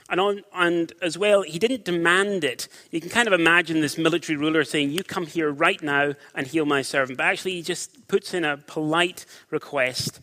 And, 0.08 0.20
on, 0.20 0.44
and 0.54 0.94
as 1.02 1.18
well, 1.18 1.42
he 1.42 1.58
didn't 1.58 1.86
demand 1.86 2.44
it. 2.44 2.68
You 2.92 3.02
can 3.02 3.10
kind 3.10 3.28
of 3.28 3.34
imagine 3.34 3.82
this 3.82 3.98
military 3.98 4.38
ruler 4.38 4.64
saying, 4.64 4.92
You 4.92 5.04
come 5.04 5.26
here 5.26 5.52
right 5.52 5.82
now 5.82 6.14
and 6.36 6.46
heal 6.46 6.66
my 6.66 6.84
servant. 6.84 7.18
But 7.18 7.26
actually, 7.26 7.54
he 7.54 7.64
just 7.64 8.08
puts 8.08 8.36
in 8.36 8.46
a 8.46 8.58
polite 8.58 9.26
request 9.50 10.20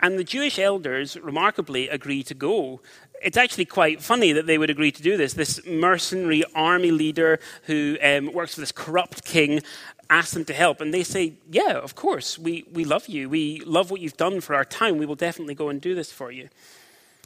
and 0.00 0.18
the 0.18 0.24
Jewish 0.24 0.58
elders 0.58 1.16
remarkably 1.16 1.88
agree 1.88 2.22
to 2.24 2.34
go. 2.34 2.80
It's 3.22 3.36
actually 3.36 3.64
quite 3.64 4.02
funny 4.02 4.32
that 4.32 4.46
they 4.46 4.58
would 4.58 4.68
agree 4.68 4.92
to 4.92 5.02
do 5.02 5.16
this. 5.16 5.32
This 5.32 5.64
mercenary 5.66 6.44
army 6.54 6.90
leader 6.90 7.40
who 7.62 7.96
um, 8.02 8.32
works 8.32 8.54
for 8.54 8.60
this 8.60 8.72
corrupt 8.72 9.24
king 9.24 9.62
asks 10.10 10.32
them 10.32 10.44
to 10.44 10.52
help, 10.52 10.80
and 10.80 10.92
they 10.92 11.02
say, 11.02 11.34
Yeah, 11.50 11.72
of 11.72 11.94
course, 11.94 12.38
we, 12.38 12.64
we 12.72 12.84
love 12.84 13.08
you. 13.08 13.28
We 13.28 13.60
love 13.60 13.90
what 13.90 14.00
you've 14.00 14.16
done 14.16 14.40
for 14.40 14.54
our 14.54 14.64
town. 14.64 14.98
We 14.98 15.06
will 15.06 15.14
definitely 15.16 15.54
go 15.54 15.70
and 15.70 15.80
do 15.80 15.94
this 15.94 16.12
for 16.12 16.30
you. 16.30 16.48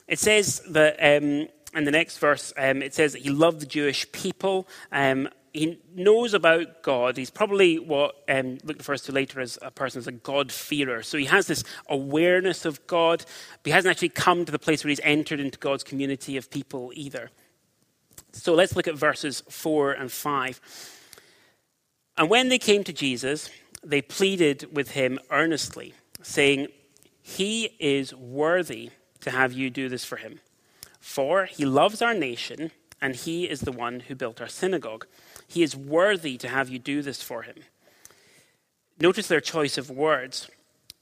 It 0.07 0.19
says 0.19 0.63
that 0.71 0.97
um, 1.01 1.49
in 1.75 1.85
the 1.85 1.91
next 1.91 2.19
verse, 2.19 2.53
um, 2.57 2.83
it 2.83 2.95
says 2.95 3.13
that 3.13 3.23
he 3.23 3.31
loved 3.31 3.61
the 3.61 3.67
Jewish 3.67 4.11
people. 4.13 4.69
Um, 4.93 5.29
he 5.53 5.81
knows 5.95 6.33
about 6.33 6.83
God. 6.83 7.17
He's 7.17 7.31
probably 7.31 7.79
what 7.79 8.17
um, 8.29 8.59
Luke 8.65 8.79
refers 8.79 9.03
to 9.03 9.13
later 9.13 9.41
as 9.41 9.59
a 9.63 9.71
person 9.71 9.99
as 9.99 10.07
a 10.07 10.13
God-fearer. 10.13 11.03
So 11.03 11.19
he 11.19 11.25
has 11.25 11.47
this 11.47 11.65
awareness 11.89 12.65
of 12.65 12.87
God, 12.87 13.25
but 13.63 13.67
he 13.67 13.71
hasn't 13.71 13.91
actually 13.91 14.11
come 14.11 14.45
to 14.45 14.53
the 14.53 14.59
place 14.59 14.85
where 14.85 14.91
he's 14.91 15.01
entered 15.03 15.41
into 15.41 15.59
God's 15.59 15.83
community 15.83 16.37
of 16.37 16.51
people 16.51 16.93
either. 16.95 17.31
So 18.33 18.55
let's 18.55 18.77
look 18.77 18.87
at 18.87 18.95
verses 18.95 19.43
4 19.49 19.93
and 19.93 20.13
5. 20.13 20.61
And 22.17 22.31
when 22.31 22.49
they 22.49 22.59
came 22.59 22.85
to 22.85 22.93
Jesus, 22.93 23.51
they 23.83 24.03
pleaded 24.03 24.75
with 24.75 24.93
him 24.93 25.19
earnestly, 25.31 25.95
saying, 26.23 26.69
He 27.23 27.77
is 27.81 28.15
worthy 28.15 28.91
to 29.21 29.31
have 29.31 29.53
you 29.53 29.71
do 29.71 29.89
this 29.89 30.05
for 30.05 30.17
him. 30.17 30.41
For 31.01 31.47
he 31.47 31.65
loves 31.65 32.03
our 32.03 32.15
nation, 32.15 32.71
and 33.01 33.17
he 33.17 33.49
is 33.49 33.61
the 33.61 33.73
one 33.73 34.01
who 34.01 34.15
built 34.15 34.41
our 34.41 34.49
synagogue. 34.49 35.07
He 35.47 35.63
is 35.63 35.77
worthy 35.77 36.37
to 36.39 36.49
have 36.49 36.69
you 36.69 36.79
do 36.79 37.03
this 37.03 37.23
for 37.23 37.43
him. 37.43 37.57
Notice 39.01 39.29
their 39.29 39.41
choice 39.41 39.79
of 39.79 39.91
words. 39.91 40.51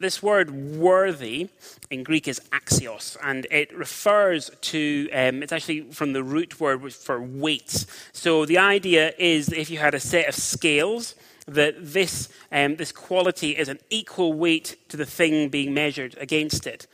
This 0.01 0.23
word 0.23 0.77
worthy 0.77 1.49
in 1.91 2.05
Greek 2.05 2.29
is 2.29 2.41
axios, 2.53 3.17
and 3.21 3.49
it 3.51 3.77
refers 3.77 4.49
to, 4.61 5.09
um, 5.13 5.43
it's 5.43 5.53
actually 5.53 5.91
from 5.91 6.13
the 6.13 6.23
root 6.23 6.61
word 6.61 6.93
for 6.93 7.21
weights. 7.21 7.85
So 8.13 8.45
the 8.47 8.59
idea 8.59 9.13
is 9.19 9.47
that 9.47 9.61
if 9.61 9.71
you 9.71 9.79
had 9.79 9.95
a 9.95 10.01
set 10.01 10.29
of 10.29 10.37
scales, 10.37 11.17
that 11.49 11.75
this, 11.81 12.29
um, 12.53 12.77
this 12.77 12.93
quality 12.93 13.57
is 13.57 13.69
an 13.69 13.81
equal 13.91 14.35
weight 14.35 14.77
to 14.91 14.97
the 14.97 15.07
thing 15.07 15.49
being 15.49 15.75
measured 15.75 16.17
against 16.21 16.67
it. 16.67 16.87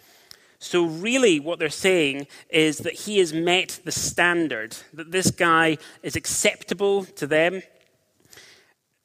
So, 0.64 0.87
really, 0.87 1.40
what 1.40 1.59
they're 1.59 1.68
saying 1.68 2.26
is 2.49 2.78
that 2.78 2.94
he 2.94 3.18
has 3.18 3.35
met 3.35 3.80
the 3.85 3.92
standard, 3.92 4.75
that 4.94 5.12
this 5.12 5.30
guy 5.30 5.76
is 6.02 6.16
acceptable 6.16 7.04
to 7.04 7.26
them. 7.26 7.61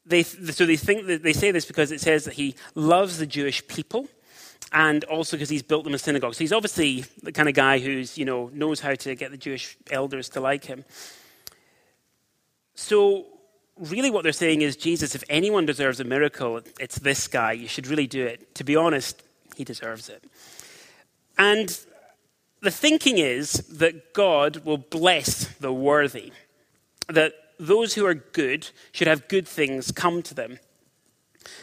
They, 0.06 0.24
so, 0.24 0.66
they 0.66 0.78
think 0.78 1.08
that 1.08 1.22
they 1.22 1.34
say 1.34 1.52
this 1.52 1.66
because 1.66 1.92
it 1.92 2.00
says 2.00 2.24
that 2.24 2.36
he 2.36 2.56
loves 2.76 3.18
the 3.18 3.26
Jewish 3.26 3.68
people 3.68 4.08
and 4.72 5.04
also 5.04 5.36
because 5.36 5.50
he's 5.50 5.62
built 5.62 5.84
them 5.84 5.94
a 5.94 6.00
synagogue. 6.00 6.34
So, 6.34 6.46
he's 6.46 6.54
obviously 6.54 7.04
the 7.24 7.34
kind 7.34 7.50
of 7.50 7.56
guy 7.56 7.80
who's, 7.80 8.18
you 8.18 8.24
know, 8.24 8.50
knows 8.54 8.80
how 8.80 8.96
to 8.96 9.14
get 9.16 9.32
the 9.32 9.38
Jewish 9.38 9.76
elders 9.92 10.30
to 10.30 10.40
like 10.40 10.64
him. 10.64 10.86
So, 12.74 13.26
really, 13.78 14.10
what 14.10 14.24
they're 14.24 14.32
saying 14.32 14.62
is 14.62 14.78
Jesus, 14.78 15.14
if 15.14 15.26
anyone 15.28 15.66
deserves 15.66 16.00
a 16.00 16.06
miracle, 16.06 16.62
it's 16.80 17.00
this 17.00 17.28
guy. 17.28 17.52
You 17.52 17.68
should 17.68 17.88
really 17.88 18.08
do 18.08 18.26
it. 18.26 18.56
To 18.56 18.64
be 18.64 18.78
honest, 18.78 19.22
he 19.58 19.66
deserves 19.66 20.08
it. 20.08 20.24
And 21.40 21.80
the 22.62 22.70
thinking 22.70 23.18
is 23.18 23.54
that 23.70 24.14
God 24.14 24.58
will 24.66 24.78
bless 24.78 25.46
the 25.58 25.72
worthy, 25.72 26.34
that 27.08 27.34
those 27.58 27.96
who 27.96 28.06
are 28.06 28.14
good 28.14 28.70
should 28.92 29.08
have 29.08 29.30
good 29.30 29.48
things 29.48 29.92
come 29.92 30.22
to 30.24 30.34
them. 30.34 30.60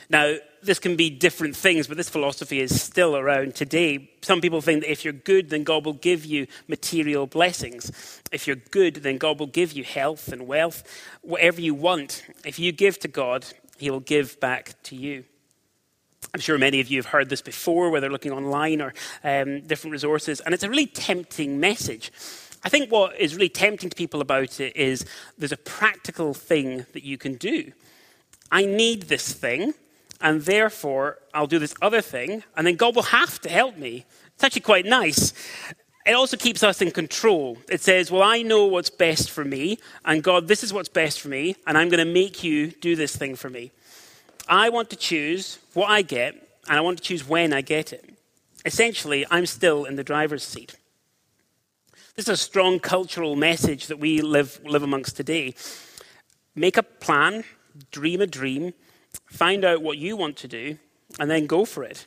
Now, 0.08 0.36
this 0.62 0.78
can 0.78 0.96
be 0.96 1.10
different 1.10 1.54
things, 1.54 1.86
but 1.86 1.98
this 1.98 2.08
philosophy 2.08 2.60
is 2.60 2.80
still 2.80 3.16
around 3.16 3.54
today. 3.54 4.10
Some 4.22 4.40
people 4.40 4.62
think 4.62 4.80
that 4.80 4.90
if 4.90 5.04
you're 5.04 5.12
good, 5.12 5.50
then 5.50 5.62
God 5.62 5.84
will 5.84 5.92
give 5.92 6.24
you 6.24 6.46
material 6.66 7.26
blessings. 7.26 8.22
If 8.32 8.46
you're 8.46 8.56
good, 8.56 8.96
then 8.96 9.18
God 9.18 9.38
will 9.38 9.46
give 9.46 9.72
you 9.72 9.84
health 9.84 10.32
and 10.32 10.46
wealth, 10.46 10.84
whatever 11.20 11.60
you 11.60 11.74
want. 11.74 12.24
If 12.44 12.58
you 12.58 12.72
give 12.72 12.98
to 13.00 13.08
God, 13.08 13.46
He 13.76 13.90
will 13.90 14.00
give 14.00 14.40
back 14.40 14.82
to 14.84 14.96
you. 14.96 15.24
I'm 16.34 16.40
sure 16.40 16.58
many 16.58 16.80
of 16.80 16.88
you 16.88 16.98
have 16.98 17.06
heard 17.06 17.28
this 17.28 17.42
before, 17.42 17.90
whether 17.90 18.10
looking 18.10 18.32
online 18.32 18.82
or 18.82 18.92
um, 19.24 19.60
different 19.62 19.92
resources, 19.92 20.40
and 20.40 20.52
it's 20.52 20.64
a 20.64 20.68
really 20.68 20.86
tempting 20.86 21.58
message. 21.58 22.12
I 22.62 22.68
think 22.68 22.90
what 22.90 23.18
is 23.18 23.34
really 23.34 23.48
tempting 23.48 23.90
to 23.90 23.96
people 23.96 24.20
about 24.20 24.60
it 24.60 24.76
is 24.76 25.04
there's 25.38 25.52
a 25.52 25.56
practical 25.56 26.34
thing 26.34 26.84
that 26.92 27.04
you 27.04 27.16
can 27.16 27.36
do. 27.36 27.72
I 28.50 28.64
need 28.64 29.04
this 29.04 29.32
thing, 29.32 29.74
and 30.20 30.42
therefore 30.42 31.18
I'll 31.32 31.46
do 31.46 31.58
this 31.58 31.74
other 31.80 32.00
thing, 32.00 32.42
and 32.56 32.66
then 32.66 32.76
God 32.76 32.96
will 32.96 33.02
have 33.04 33.40
to 33.42 33.48
help 33.48 33.76
me. 33.76 34.04
It's 34.34 34.44
actually 34.44 34.62
quite 34.62 34.84
nice. 34.84 35.32
It 36.06 36.12
also 36.12 36.36
keeps 36.36 36.62
us 36.62 36.80
in 36.80 36.92
control. 36.92 37.58
It 37.68 37.80
says, 37.80 38.10
Well, 38.10 38.22
I 38.22 38.42
know 38.42 38.66
what's 38.66 38.90
best 38.90 39.30
for 39.30 39.44
me, 39.44 39.78
and 40.04 40.22
God, 40.22 40.46
this 40.46 40.62
is 40.62 40.72
what's 40.72 40.88
best 40.88 41.20
for 41.20 41.28
me, 41.28 41.56
and 41.66 41.76
I'm 41.76 41.88
going 41.88 42.04
to 42.04 42.12
make 42.12 42.44
you 42.44 42.70
do 42.70 42.96
this 42.96 43.16
thing 43.16 43.34
for 43.34 43.50
me. 43.50 43.72
I 44.48 44.68
want 44.68 44.90
to 44.90 44.96
choose 44.96 45.58
what 45.74 45.90
I 45.90 46.02
get, 46.02 46.34
and 46.68 46.78
I 46.78 46.80
want 46.80 46.98
to 46.98 47.04
choose 47.04 47.26
when 47.26 47.52
I 47.52 47.60
get 47.60 47.92
it. 47.92 48.04
Essentially, 48.64 49.26
I'm 49.30 49.46
still 49.46 49.84
in 49.84 49.96
the 49.96 50.04
driver's 50.04 50.44
seat. 50.44 50.76
This 52.14 52.26
is 52.26 52.34
a 52.34 52.36
strong 52.36 52.78
cultural 52.80 53.36
message 53.36 53.88
that 53.88 53.98
we 53.98 54.20
live, 54.22 54.60
live 54.64 54.82
amongst 54.82 55.16
today. 55.16 55.54
Make 56.54 56.76
a 56.76 56.82
plan, 56.82 57.44
dream 57.90 58.20
a 58.20 58.26
dream, 58.26 58.72
find 59.26 59.64
out 59.64 59.82
what 59.82 59.98
you 59.98 60.16
want 60.16 60.36
to 60.38 60.48
do, 60.48 60.78
and 61.18 61.30
then 61.30 61.46
go 61.46 61.64
for 61.64 61.84
it. 61.84 62.06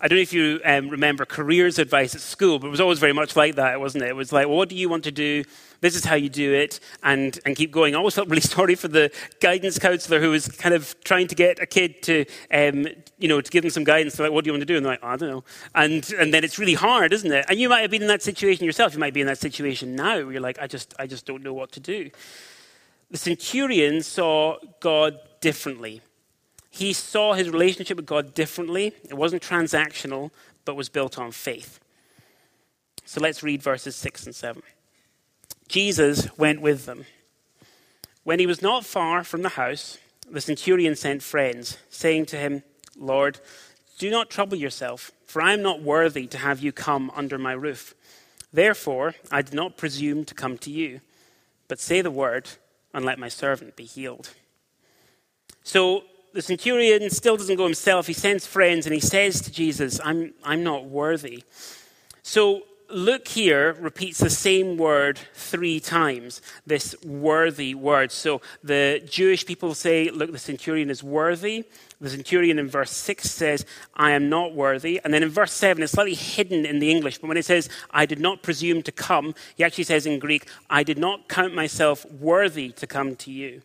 I 0.00 0.06
don't 0.06 0.18
know 0.18 0.22
if 0.22 0.32
you 0.32 0.60
um, 0.64 0.90
remember 0.90 1.24
careers 1.24 1.80
advice 1.80 2.14
at 2.14 2.20
school, 2.20 2.60
but 2.60 2.68
it 2.68 2.70
was 2.70 2.80
always 2.80 3.00
very 3.00 3.12
much 3.12 3.34
like 3.34 3.56
that, 3.56 3.80
wasn't 3.80 4.04
it? 4.04 4.10
It 4.10 4.16
was 4.16 4.32
like, 4.32 4.46
well, 4.46 4.56
what 4.56 4.68
do 4.68 4.76
you 4.76 4.88
want 4.88 5.02
to 5.04 5.10
do? 5.10 5.42
This 5.80 5.96
is 5.96 6.04
how 6.04 6.14
you 6.14 6.28
do 6.28 6.54
it, 6.54 6.78
and, 7.02 7.36
and 7.44 7.56
keep 7.56 7.72
going. 7.72 7.96
I 7.96 7.98
always 7.98 8.14
felt 8.14 8.28
really 8.28 8.40
sorry 8.56 8.76
for 8.76 8.86
the 8.86 9.10
guidance 9.40 9.76
counselor 9.76 10.20
who 10.20 10.30
was 10.30 10.46
kind 10.46 10.72
of 10.72 10.94
trying 11.02 11.26
to 11.26 11.34
get 11.34 11.58
a 11.58 11.66
kid 11.66 12.00
to, 12.04 12.26
um, 12.52 12.86
you 13.18 13.26
know, 13.26 13.40
to 13.40 13.50
give 13.50 13.62
them 13.62 13.70
some 13.70 13.82
guidance. 13.82 14.14
They're 14.14 14.28
like, 14.28 14.34
what 14.34 14.44
do 14.44 14.48
you 14.48 14.52
want 14.52 14.62
to 14.62 14.66
do? 14.66 14.76
And 14.76 14.86
they're 14.86 14.92
like, 14.92 15.04
I 15.04 15.16
don't 15.16 15.30
know. 15.30 15.44
And, 15.74 16.08
and 16.12 16.32
then 16.32 16.44
it's 16.44 16.60
really 16.60 16.74
hard, 16.74 17.12
isn't 17.12 17.32
it? 17.32 17.46
And 17.48 17.58
you 17.58 17.68
might 17.68 17.80
have 17.80 17.90
been 17.90 18.02
in 18.02 18.08
that 18.08 18.22
situation 18.22 18.64
yourself. 18.64 18.94
You 18.94 19.00
might 19.00 19.14
be 19.14 19.20
in 19.20 19.26
that 19.26 19.38
situation 19.38 19.96
now 19.96 20.14
where 20.14 20.32
you're 20.32 20.40
like, 20.40 20.60
I 20.60 20.68
just, 20.68 20.94
I 21.00 21.08
just 21.08 21.26
don't 21.26 21.42
know 21.42 21.54
what 21.54 21.72
to 21.72 21.80
do. 21.80 22.10
The 23.10 23.18
centurion 23.18 24.02
saw 24.02 24.58
God 24.80 25.18
differently. 25.40 26.02
He 26.70 26.92
saw 26.92 27.32
his 27.32 27.50
relationship 27.50 27.96
with 27.96 28.06
God 28.06 28.34
differently. 28.34 28.92
It 29.08 29.14
wasn't 29.14 29.42
transactional, 29.42 30.30
but 30.64 30.76
was 30.76 30.88
built 30.88 31.18
on 31.18 31.32
faith. 31.32 31.80
So 33.04 33.20
let's 33.20 33.42
read 33.42 33.62
verses 33.62 33.96
6 33.96 34.26
and 34.26 34.34
7. 34.34 34.62
Jesus 35.66 36.36
went 36.38 36.60
with 36.60 36.86
them. 36.86 37.06
When 38.22 38.38
he 38.38 38.46
was 38.46 38.60
not 38.60 38.84
far 38.84 39.24
from 39.24 39.42
the 39.42 39.50
house, 39.50 39.98
the 40.30 40.40
centurion 40.40 40.94
sent 40.94 41.22
friends, 41.22 41.78
saying 41.88 42.26
to 42.26 42.36
him, 42.36 42.62
Lord, 42.96 43.40
do 43.98 44.10
not 44.10 44.30
trouble 44.30 44.56
yourself, 44.56 45.10
for 45.26 45.40
I 45.40 45.54
am 45.54 45.62
not 45.62 45.82
worthy 45.82 46.26
to 46.26 46.38
have 46.38 46.60
you 46.60 46.72
come 46.72 47.10
under 47.14 47.38
my 47.38 47.52
roof. 47.52 47.94
Therefore, 48.52 49.14
I 49.30 49.42
did 49.42 49.54
not 49.54 49.76
presume 49.76 50.24
to 50.26 50.34
come 50.34 50.58
to 50.58 50.70
you, 50.70 51.00
but 51.66 51.80
say 51.80 52.00
the 52.00 52.10
word, 52.10 52.50
and 52.92 53.04
let 53.04 53.18
my 53.18 53.28
servant 53.28 53.76
be 53.76 53.84
healed. 53.84 54.30
So 55.62 56.04
the 56.32 56.42
centurion 56.42 57.08
still 57.10 57.36
doesn't 57.36 57.56
go 57.56 57.64
himself. 57.64 58.06
He 58.06 58.12
sends 58.12 58.46
friends 58.46 58.86
and 58.86 58.94
he 58.94 59.00
says 59.00 59.40
to 59.42 59.52
Jesus, 59.52 60.00
I'm, 60.04 60.34
I'm 60.44 60.62
not 60.62 60.84
worthy. 60.84 61.44
So 62.22 62.62
Luke 62.90 63.28
here 63.28 63.74
repeats 63.74 64.18
the 64.18 64.30
same 64.30 64.78
word 64.78 65.18
three 65.34 65.78
times, 65.78 66.40
this 66.66 66.96
worthy 67.04 67.74
word. 67.74 68.10
So 68.10 68.40
the 68.64 69.02
Jewish 69.06 69.44
people 69.44 69.74
say, 69.74 70.08
Look, 70.08 70.32
the 70.32 70.38
centurion 70.38 70.88
is 70.88 71.02
worthy. 71.02 71.64
The 72.00 72.08
centurion 72.08 72.58
in 72.58 72.68
verse 72.68 72.92
6 72.92 73.30
says, 73.30 73.66
I 73.94 74.12
am 74.12 74.30
not 74.30 74.54
worthy. 74.54 75.00
And 75.04 75.12
then 75.12 75.22
in 75.22 75.28
verse 75.28 75.52
7, 75.52 75.82
it's 75.82 75.92
slightly 75.92 76.14
hidden 76.14 76.64
in 76.64 76.78
the 76.78 76.90
English, 76.90 77.18
but 77.18 77.26
when 77.28 77.36
it 77.36 77.44
says, 77.44 77.68
I 77.90 78.06
did 78.06 78.20
not 78.20 78.42
presume 78.42 78.82
to 78.84 78.92
come, 78.92 79.34
he 79.56 79.64
actually 79.64 79.84
says 79.84 80.06
in 80.06 80.18
Greek, 80.18 80.48
I 80.70 80.82
did 80.82 80.96
not 80.96 81.28
count 81.28 81.54
myself 81.54 82.06
worthy 82.10 82.70
to 82.72 82.86
come 82.86 83.16
to 83.16 83.30
you. 83.30 83.62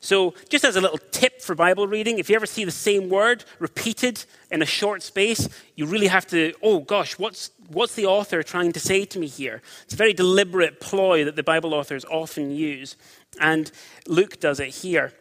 So, 0.00 0.34
just 0.48 0.64
as 0.64 0.76
a 0.76 0.80
little 0.80 0.98
tip 0.98 1.42
for 1.42 1.54
Bible 1.54 1.88
reading, 1.88 2.18
if 2.18 2.30
you 2.30 2.36
ever 2.36 2.46
see 2.46 2.64
the 2.64 2.70
same 2.70 3.08
word 3.08 3.44
repeated 3.58 4.24
in 4.50 4.62
a 4.62 4.66
short 4.66 5.02
space, 5.02 5.48
you 5.74 5.86
really 5.86 6.06
have 6.06 6.26
to, 6.28 6.52
oh 6.62 6.80
gosh, 6.80 7.18
what's, 7.18 7.50
what's 7.68 7.94
the 7.94 8.06
author 8.06 8.42
trying 8.42 8.72
to 8.72 8.80
say 8.80 9.04
to 9.06 9.18
me 9.18 9.26
here? 9.26 9.60
It's 9.84 9.94
a 9.94 9.96
very 9.96 10.12
deliberate 10.12 10.80
ploy 10.80 11.24
that 11.24 11.36
the 11.36 11.42
Bible 11.42 11.74
authors 11.74 12.04
often 12.04 12.50
use, 12.50 12.96
and 13.40 13.70
Luke 14.06 14.38
does 14.40 14.60
it 14.60 14.68
here. 14.68 15.12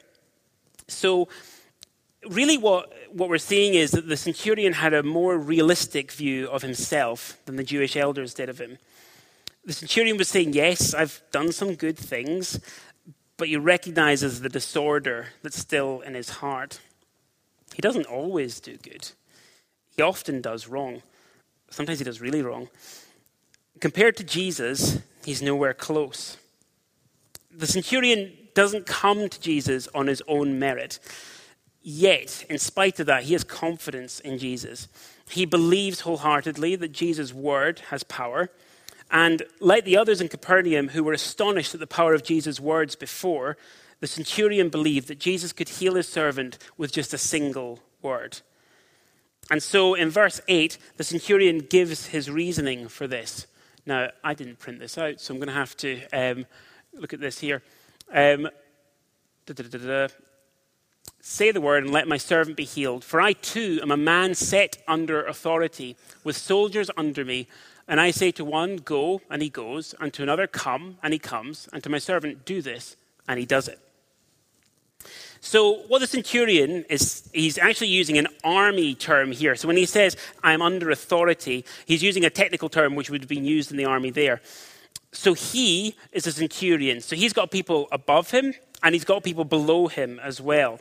So, 0.88 1.28
really, 2.30 2.58
what, 2.58 2.92
what 3.12 3.30
we're 3.30 3.38
seeing 3.38 3.74
is 3.74 3.92
that 3.92 4.08
the 4.08 4.18
centurion 4.18 4.74
had 4.74 4.94
a 4.94 5.04
more 5.04 5.38
realistic 5.38 6.12
view 6.12 6.48
of 6.50 6.62
himself 6.62 7.38
than 7.46 7.56
the 7.56 7.64
Jewish 7.64 7.96
elders 7.96 8.34
did 8.34 8.50
of 8.50 8.60
him. 8.60 8.78
The 9.66 9.74
centurion 9.74 10.18
was 10.18 10.30
saying, 10.30 10.54
Yes, 10.54 10.94
I've 10.94 11.22
done 11.32 11.52
some 11.52 11.76
good 11.76 11.98
things 11.98 12.60
but 13.38 13.48
he 13.48 13.58
recognizes 13.58 14.42
the 14.42 14.50
disorder 14.50 15.28
that's 15.44 15.58
still 15.60 16.02
in 16.02 16.16
his 16.16 16.30
heart. 16.30 16.80
He 17.76 17.82
doesn't 17.82 18.08
always 18.08 18.60
do 18.60 18.78
good, 18.78 19.12
he 19.96 20.02
often 20.02 20.42
does 20.42 20.68
wrong. 20.68 21.04
Sometimes 21.70 22.00
he 22.00 22.06
does 22.06 22.22
really 22.22 22.42
wrong. 22.42 22.70
Compared 23.82 24.16
to 24.18 24.24
Jesus, 24.24 25.00
he's 25.26 25.42
nowhere 25.42 25.74
close. 25.74 26.38
The 27.52 27.68
centurion 27.68 28.32
doesn't 28.54 28.86
come 28.86 29.28
to 29.28 29.40
Jesus 29.42 29.88
on 29.94 30.08
his 30.08 30.24
own 30.28 30.58
merit. 30.58 31.00
Yet, 31.82 32.46
in 32.50 32.58
spite 32.58 33.00
of 33.00 33.06
that, 33.08 33.24
he 33.24 33.34
has 33.34 33.44
confidence 33.44 34.20
in 34.20 34.38
Jesus. 34.38 34.88
He 35.30 35.46
believes 35.46 36.02
wholeheartedly 36.02 36.78
that 36.78 36.92
Jesus' 36.92 37.34
word 37.34 37.80
has 37.90 38.04
power 38.04 38.50
and 39.12 39.44
like 39.60 39.86
the 39.86 39.98
others 39.98 40.22
in 40.22 40.28
Capernaum 40.28 40.90
who 40.90 41.04
were 41.04 41.14
astonished 41.14 41.74
at 41.74 41.80
the 41.80 41.88
power 41.88 42.14
of 42.14 42.24
Jesus' 42.24 42.60
words 42.60 42.96
before, 42.96 43.58
The 44.00 44.08
centurion 44.08 44.70
believed 44.70 45.08
that 45.08 45.20
Jesus 45.20 45.54
could 45.54 45.70
heal 45.70 45.96
his 45.96 46.08
servant 46.08 46.58
with 46.78 46.92
just 46.92 47.14
a 47.14 47.18
single 47.18 47.80
word. 48.02 48.42
And 49.50 49.64
so 49.64 49.96
in 49.96 50.10
verse 50.10 50.42
8, 50.48 50.78
the 50.98 51.04
centurion 51.04 51.60
gives 51.60 52.08
his 52.08 52.30
reasoning 52.30 52.90
for 52.90 53.08
this. 53.08 53.48
Now, 53.86 54.10
I 54.24 54.34
didn't 54.34 54.60
print 54.60 54.80
this 54.80 54.98
out, 54.98 55.22
so 55.22 55.34
I'm 55.34 55.40
going 55.40 55.48
to 55.48 55.54
have 55.54 55.78
to 55.78 56.02
um, 56.12 56.46
look 56.94 57.14
at 57.14 57.22
this 57.22 57.40
here. 57.40 57.64
Um, 58.14 58.50
Say 61.22 61.52
the 61.52 61.62
word 61.62 61.84
and 61.84 61.94
let 61.94 62.08
my 62.08 62.18
servant 62.18 62.58
be 62.58 62.66
healed. 62.66 63.04
For 63.04 63.22
I 63.22 63.34
too 63.34 63.80
am 63.82 63.92
a 63.92 63.98
man 63.98 64.36
set 64.36 64.78
under 64.88 65.26
authority, 65.26 65.96
with 66.24 66.38
soldiers 66.38 66.92
under 66.98 67.26
me. 67.26 67.48
And 67.88 68.02
I 68.02 68.12
say 68.12 68.32
to 68.32 68.46
one, 68.46 68.78
Go, 68.78 69.22
and 69.30 69.42
he 69.42 69.50
goes, 69.50 69.96
and 70.00 70.14
to 70.14 70.24
another, 70.24 70.48
Come, 70.48 70.98
and 71.02 71.14
he 71.14 71.20
comes, 71.20 71.70
and 71.72 71.84
to 71.84 71.90
my 71.90 72.00
servant, 72.00 72.46
Do 72.46 72.62
this, 72.62 72.98
and 73.28 73.40
he 73.40 73.46
does 73.46 73.68
it. 73.68 73.80
So, 75.40 75.84
what 75.88 76.00
the 76.00 76.08
centurion 76.08 76.84
is, 76.90 77.30
he's 77.34 77.58
actually 77.58 77.88
using 77.88 78.18
an 78.18 78.28
army 78.44 78.96
term 78.96 79.32
here. 79.32 79.56
So, 79.56 79.68
when 79.68 79.78
he 79.78 79.86
says, 79.86 80.18
I'm 80.44 80.62
under 80.62 80.90
authority, 80.90 81.64
he's 81.86 82.04
using 82.04 82.26
a 82.26 82.30
technical 82.30 82.70
term 82.70 82.96
which 82.96 83.10
would 83.10 83.22
have 83.22 83.30
been 83.30 83.46
used 83.46 83.72
in 83.72 83.78
the 83.78 83.86
army 83.86 84.10
there. 84.10 84.42
So, 85.12 85.34
he 85.34 85.96
is 86.12 86.28
a 86.28 86.32
centurion. 86.32 87.02
So, 87.02 87.16
he's 87.16 87.34
got 87.34 87.52
people 87.52 87.88
above 87.92 88.32
him, 88.32 88.54
and 88.84 88.96
he's 88.96 89.06
got 89.06 89.24
people 89.24 89.46
below 89.46 89.88
him 89.88 90.20
as 90.20 90.42
well. 90.42 90.80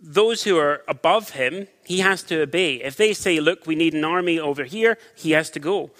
Those 0.00 0.44
who 0.44 0.56
are 0.56 0.82
above 0.86 1.30
him, 1.30 1.66
he 1.84 1.98
has 2.00 2.22
to 2.24 2.42
obey. 2.42 2.74
If 2.76 2.96
they 2.96 3.12
say, 3.12 3.40
Look, 3.40 3.66
we 3.66 3.74
need 3.74 3.94
an 3.94 4.04
army 4.04 4.38
over 4.38 4.64
here, 4.64 4.96
he 5.16 5.32
has 5.32 5.50
to 5.50 5.60
go. 5.60 5.90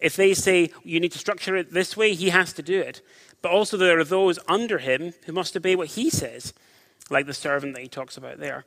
If 0.00 0.14
they 0.14 0.34
say, 0.34 0.70
You 0.84 1.00
need 1.00 1.12
to 1.12 1.18
structure 1.18 1.56
it 1.56 1.72
this 1.72 1.96
way, 1.96 2.14
he 2.14 2.30
has 2.30 2.52
to 2.54 2.62
do 2.62 2.80
it. 2.80 3.00
But 3.42 3.52
also, 3.52 3.76
there 3.76 3.98
are 3.98 4.04
those 4.04 4.38
under 4.48 4.78
him 4.78 5.14
who 5.26 5.32
must 5.32 5.56
obey 5.56 5.76
what 5.76 5.88
he 5.88 6.10
says, 6.10 6.52
like 7.10 7.26
the 7.26 7.34
servant 7.34 7.74
that 7.74 7.82
he 7.82 7.88
talks 7.88 8.16
about 8.16 8.38
there. 8.38 8.64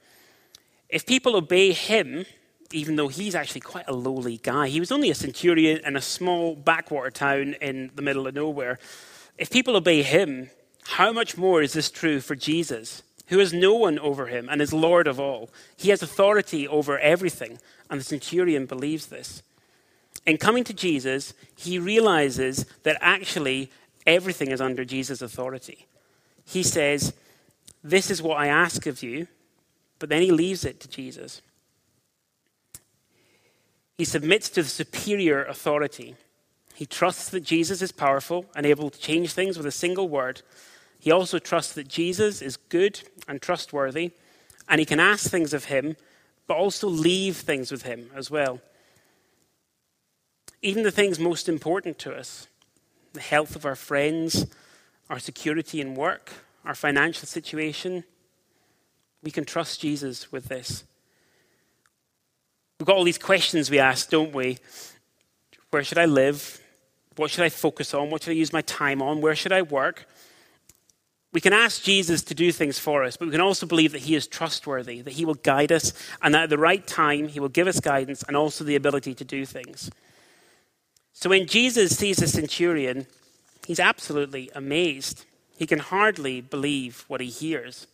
If 0.89 1.05
people 1.05 1.35
obey 1.35 1.71
him, 1.71 2.25
even 2.73 2.95
though 2.95 3.07
he's 3.07 3.35
actually 3.35 3.61
quite 3.61 3.87
a 3.87 3.93
lowly 3.93 4.37
guy, 4.37 4.67
he 4.67 4.79
was 4.79 4.91
only 4.91 5.09
a 5.09 5.15
centurion 5.15 5.81
in 5.85 5.95
a 5.95 6.01
small 6.01 6.55
backwater 6.55 7.11
town 7.11 7.55
in 7.61 7.91
the 7.95 8.01
middle 8.01 8.27
of 8.27 8.35
nowhere. 8.35 8.79
If 9.37 9.49
people 9.49 9.75
obey 9.75 10.03
him, 10.03 10.49
how 10.83 11.11
much 11.11 11.37
more 11.37 11.61
is 11.61 11.73
this 11.73 11.89
true 11.89 12.19
for 12.19 12.35
Jesus, 12.35 13.03
who 13.31 13.39
has 13.39 13.53
no 13.53 13.73
one 13.73 13.97
over 13.97 14.27
him 14.27 14.49
and 14.51 14.61
is 14.61 14.73
Lord 14.73 15.07
of 15.07 15.19
all? 15.19 15.49
He 15.77 15.89
has 15.89 16.03
authority 16.03 16.67
over 16.67 16.99
everything, 16.99 17.59
and 17.89 17.99
the 17.99 18.03
centurion 18.03 18.65
believes 18.65 19.07
this. 19.07 19.41
In 20.25 20.37
coming 20.37 20.65
to 20.65 20.73
Jesus, 20.73 21.33
he 21.55 21.79
realizes 21.79 22.65
that 22.83 22.97
actually 22.99 23.71
everything 24.05 24.51
is 24.51 24.59
under 24.59 24.83
Jesus' 24.83 25.21
authority. 25.21 25.87
He 26.45 26.61
says, 26.61 27.13
This 27.81 28.11
is 28.11 28.21
what 28.21 28.37
I 28.37 28.47
ask 28.47 28.85
of 28.85 29.01
you, 29.01 29.27
but 29.97 30.09
then 30.09 30.21
he 30.21 30.31
leaves 30.31 30.65
it 30.65 30.81
to 30.81 30.89
Jesus. 30.89 31.41
He 33.97 34.03
submits 34.03 34.49
to 34.49 34.63
the 34.63 34.69
superior 34.69 35.45
authority. 35.45 36.15
He 36.73 36.85
trusts 36.85 37.29
that 37.29 37.45
Jesus 37.45 37.81
is 37.81 37.93
powerful 37.93 38.45
and 38.55 38.65
able 38.65 38.89
to 38.89 38.99
change 38.99 39.31
things 39.31 39.55
with 39.55 39.65
a 39.65 39.71
single 39.71 40.09
word, 40.09 40.41
he 41.01 41.11
also 41.11 41.39
trusts 41.39 41.73
that 41.73 41.87
Jesus 41.87 42.41
is 42.41 42.55
good 42.57 43.01
and 43.27 43.41
trustworthy, 43.41 44.11
and 44.69 44.79
he 44.79 44.85
can 44.85 44.99
ask 44.99 45.29
things 45.29 45.53
of 45.53 45.65
him, 45.65 45.97
but 46.47 46.55
also 46.55 46.87
leave 46.87 47.37
things 47.37 47.71
with 47.71 47.81
him 47.81 48.09
as 48.15 48.29
well. 48.29 48.61
Even 50.61 50.83
the 50.83 50.91
things 50.91 51.19
most 51.19 51.49
important 51.49 51.97
to 51.99 52.15
us 52.15 52.47
the 53.13 53.19
health 53.19 53.57
of 53.57 53.65
our 53.65 53.75
friends, 53.75 54.45
our 55.09 55.19
security 55.19 55.81
in 55.81 55.95
work, 55.95 56.31
our 56.63 56.75
financial 56.75 57.27
situation 57.27 58.05
we 59.23 59.31
can 59.31 59.45
trust 59.45 59.81
Jesus 59.81 60.31
with 60.31 60.45
this. 60.45 60.83
We've 62.79 62.87
got 62.87 62.95
all 62.95 63.03
these 63.03 63.17
questions 63.17 63.69
we 63.69 63.79
ask, 63.79 64.09
don't 64.09 64.33
we? 64.33 64.57
Where 65.69 65.83
should 65.83 65.99
I 65.99 66.05
live? 66.05 66.59
What 67.15 67.29
should 67.29 67.43
I 67.43 67.49
focus 67.49 67.93
on? 67.93 68.09
What 68.09 68.23
should 68.23 68.31
I 68.31 68.35
use 68.35 68.51
my 68.51 68.61
time 68.61 69.01
on? 69.01 69.21
Where 69.21 69.35
should 69.35 69.51
I 69.51 69.61
work? 69.61 70.07
We 71.33 71.41
can 71.41 71.53
ask 71.53 71.81
Jesus 71.81 72.21
to 72.23 72.33
do 72.33 72.51
things 72.51 72.77
for 72.77 73.03
us, 73.03 73.15
but 73.15 73.27
we 73.27 73.31
can 73.31 73.41
also 73.41 73.65
believe 73.65 73.93
that 73.93 74.01
he 74.01 74.15
is 74.15 74.27
trustworthy, 74.27 75.01
that 75.01 75.13
he 75.13 75.23
will 75.23 75.35
guide 75.35 75.71
us, 75.71 75.93
and 76.21 76.33
that 76.33 76.43
at 76.43 76.49
the 76.49 76.57
right 76.57 76.85
time 76.85 77.29
he 77.29 77.39
will 77.39 77.49
give 77.49 77.67
us 77.67 77.79
guidance 77.79 78.23
and 78.23 78.35
also 78.35 78.63
the 78.63 78.75
ability 78.75 79.13
to 79.15 79.23
do 79.23 79.45
things. 79.45 79.89
So 81.13 81.29
when 81.29 81.47
Jesus 81.47 81.97
sees 81.97 82.17
the 82.17 82.27
centurion, 82.27 83.07
he's 83.65 83.79
absolutely 83.79 84.49
amazed. 84.53 85.25
He 85.57 85.65
can 85.65 85.79
hardly 85.79 86.41
believe 86.41 87.05
what 87.07 87.21
he 87.21 87.27
hears. 87.27 87.87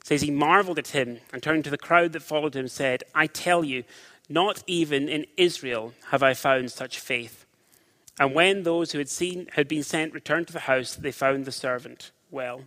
It 0.00 0.06
says 0.06 0.20
he 0.22 0.30
marveled 0.30 0.78
at 0.78 0.88
him 0.88 1.18
and 1.32 1.42
turned 1.42 1.64
to 1.64 1.70
the 1.70 1.78
crowd 1.78 2.12
that 2.12 2.22
followed 2.22 2.54
him 2.54 2.68
said, 2.68 3.02
I 3.14 3.26
tell 3.26 3.64
you, 3.64 3.84
not 4.28 4.62
even 4.66 5.08
in 5.08 5.26
Israel 5.36 5.94
have 6.10 6.22
I 6.22 6.34
found 6.34 6.70
such 6.70 7.00
faith. 7.00 7.44
And 8.20 8.34
when 8.34 8.62
those 8.62 8.92
who 8.92 8.98
had 8.98 9.08
seen 9.08 9.48
had 9.54 9.66
been 9.66 9.82
sent 9.82 10.14
returned 10.14 10.46
to 10.46 10.52
the 10.52 10.60
house, 10.60 10.94
they 10.94 11.10
found 11.10 11.44
the 11.44 11.52
servant 11.52 12.12
well. 12.30 12.62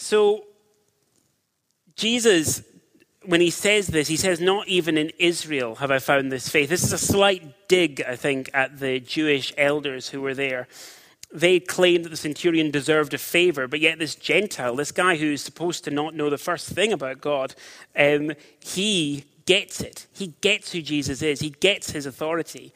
So, 0.00 0.44
Jesus, 1.94 2.62
when 3.26 3.42
he 3.42 3.50
says 3.50 3.88
this, 3.88 4.08
he 4.08 4.16
says, 4.16 4.40
Not 4.40 4.66
even 4.66 4.96
in 4.96 5.12
Israel 5.18 5.74
have 5.74 5.90
I 5.90 5.98
found 5.98 6.32
this 6.32 6.48
faith. 6.48 6.70
This 6.70 6.82
is 6.82 6.94
a 6.94 6.98
slight 6.98 7.68
dig, 7.68 8.02
I 8.08 8.16
think, 8.16 8.48
at 8.54 8.80
the 8.80 8.98
Jewish 8.98 9.52
elders 9.58 10.08
who 10.08 10.22
were 10.22 10.32
there. 10.32 10.68
They 11.30 11.60
claimed 11.60 12.06
that 12.06 12.08
the 12.08 12.16
centurion 12.16 12.70
deserved 12.70 13.12
a 13.12 13.18
favor, 13.18 13.68
but 13.68 13.80
yet 13.80 13.98
this 13.98 14.14
Gentile, 14.14 14.74
this 14.74 14.90
guy 14.90 15.16
who's 15.16 15.42
supposed 15.42 15.84
to 15.84 15.90
not 15.90 16.14
know 16.14 16.30
the 16.30 16.38
first 16.38 16.70
thing 16.70 16.94
about 16.94 17.20
God, 17.20 17.54
um, 17.94 18.32
he 18.58 19.24
gets 19.44 19.82
it. 19.82 20.06
He 20.14 20.28
gets 20.40 20.72
who 20.72 20.80
Jesus 20.80 21.20
is, 21.20 21.40
he 21.40 21.50
gets 21.50 21.90
his 21.90 22.06
authority. 22.06 22.72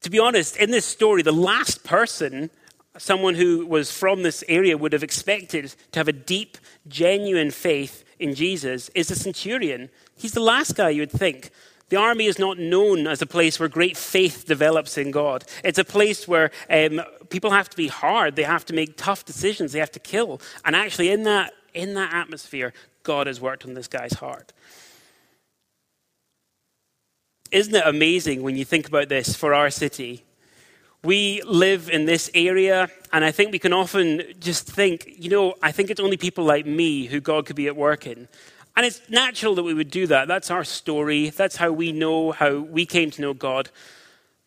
To 0.00 0.10
be 0.10 0.18
honest, 0.18 0.56
in 0.56 0.72
this 0.72 0.84
story, 0.84 1.22
the 1.22 1.30
last 1.30 1.84
person 1.84 2.50
someone 2.98 3.34
who 3.34 3.66
was 3.66 3.90
from 3.90 4.22
this 4.22 4.44
area 4.48 4.76
would 4.76 4.92
have 4.92 5.02
expected 5.02 5.74
to 5.92 5.98
have 5.98 6.08
a 6.08 6.12
deep, 6.12 6.58
genuine 6.88 7.50
faith 7.50 8.04
in 8.18 8.34
Jesus 8.34 8.88
is 8.90 9.10
a 9.10 9.16
centurion. 9.16 9.88
He's 10.16 10.32
the 10.32 10.40
last 10.40 10.76
guy 10.76 10.90
you 10.90 11.02
would 11.02 11.10
think. 11.10 11.50
The 11.88 11.96
army 11.98 12.26
is 12.26 12.38
not 12.38 12.58
known 12.58 13.06
as 13.06 13.20
a 13.20 13.26
place 13.26 13.60
where 13.60 13.68
great 13.68 13.96
faith 13.96 14.46
develops 14.46 14.96
in 14.96 15.10
God. 15.10 15.44
It's 15.62 15.78
a 15.78 15.84
place 15.84 16.26
where 16.26 16.50
um, 16.70 17.02
people 17.28 17.50
have 17.50 17.68
to 17.68 17.76
be 17.76 17.88
hard. 17.88 18.34
They 18.34 18.44
have 18.44 18.64
to 18.66 18.74
make 18.74 18.96
tough 18.96 19.26
decisions. 19.26 19.72
They 19.72 19.78
have 19.78 19.92
to 19.92 20.00
kill. 20.00 20.40
And 20.64 20.74
actually, 20.74 21.10
in 21.10 21.24
that, 21.24 21.52
in 21.74 21.92
that 21.94 22.14
atmosphere, 22.14 22.72
God 23.02 23.26
has 23.26 23.40
worked 23.40 23.66
on 23.66 23.74
this 23.74 23.88
guy's 23.88 24.14
heart. 24.14 24.52
Isn't 27.50 27.74
it 27.74 27.82
amazing 27.84 28.42
when 28.42 28.56
you 28.56 28.64
think 28.64 28.88
about 28.88 29.10
this 29.10 29.36
for 29.36 29.52
our 29.52 29.68
city? 29.68 30.24
We 31.04 31.42
live 31.42 31.90
in 31.90 32.04
this 32.04 32.30
area, 32.32 32.88
and 33.12 33.24
I 33.24 33.32
think 33.32 33.50
we 33.50 33.58
can 33.58 33.72
often 33.72 34.22
just 34.38 34.70
think, 34.70 35.12
you 35.18 35.30
know, 35.30 35.54
I 35.60 35.72
think 35.72 35.90
it's 35.90 35.98
only 35.98 36.16
people 36.16 36.44
like 36.44 36.64
me 36.64 37.06
who 37.06 37.20
God 37.20 37.44
could 37.44 37.56
be 37.56 37.66
at 37.66 37.74
work 37.74 38.06
in. 38.06 38.28
And 38.76 38.86
it's 38.86 39.00
natural 39.10 39.56
that 39.56 39.64
we 39.64 39.74
would 39.74 39.90
do 39.90 40.06
that. 40.06 40.28
That's 40.28 40.48
our 40.48 40.62
story. 40.62 41.30
That's 41.30 41.56
how 41.56 41.72
we 41.72 41.90
know 41.90 42.30
how 42.30 42.58
we 42.58 42.86
came 42.86 43.10
to 43.10 43.20
know 43.20 43.34
God. 43.34 43.68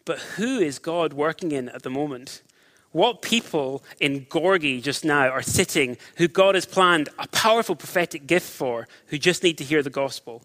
But 0.06 0.20
who 0.20 0.60
is 0.60 0.80
God 0.80 1.12
working 1.12 1.52
in 1.52 1.68
at 1.68 1.84
the 1.84 1.90
moment? 1.90 2.42
What 2.94 3.22
people 3.22 3.84
in 4.00 4.26
Gorgie 4.28 4.82
just 4.82 5.04
now 5.04 5.28
are 5.28 5.42
sitting 5.42 5.98
who 6.16 6.30
God 6.30 6.56
has 6.56 6.66
planned 6.66 7.10
a 7.20 7.28
powerful 7.28 7.76
prophetic 7.76 8.28
gift 8.28 8.50
for, 8.50 8.88
who 9.08 9.18
just 9.18 9.44
need 9.44 9.58
to 9.58 9.66
hear 9.66 9.84
the 9.84 9.90
gospel? 9.90 10.44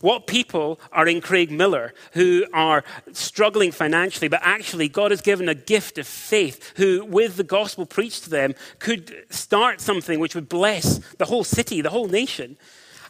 What 0.00 0.26
people 0.26 0.80
are 0.92 1.06
in 1.06 1.20
Craigmillar 1.20 1.90
who 2.12 2.46
are 2.54 2.84
struggling 3.12 3.70
financially, 3.70 4.28
but 4.28 4.40
actually 4.42 4.88
God 4.88 5.10
has 5.10 5.20
given 5.20 5.48
a 5.48 5.54
gift 5.54 5.98
of 5.98 6.06
faith, 6.06 6.72
who, 6.76 7.04
with 7.04 7.36
the 7.36 7.44
gospel 7.44 7.84
preached 7.84 8.24
to 8.24 8.30
them, 8.30 8.54
could 8.78 9.26
start 9.28 9.80
something 9.80 10.18
which 10.18 10.34
would 10.34 10.48
bless 10.48 10.98
the 11.18 11.26
whole 11.26 11.44
city, 11.44 11.82
the 11.82 11.90
whole 11.90 12.08
nation? 12.08 12.56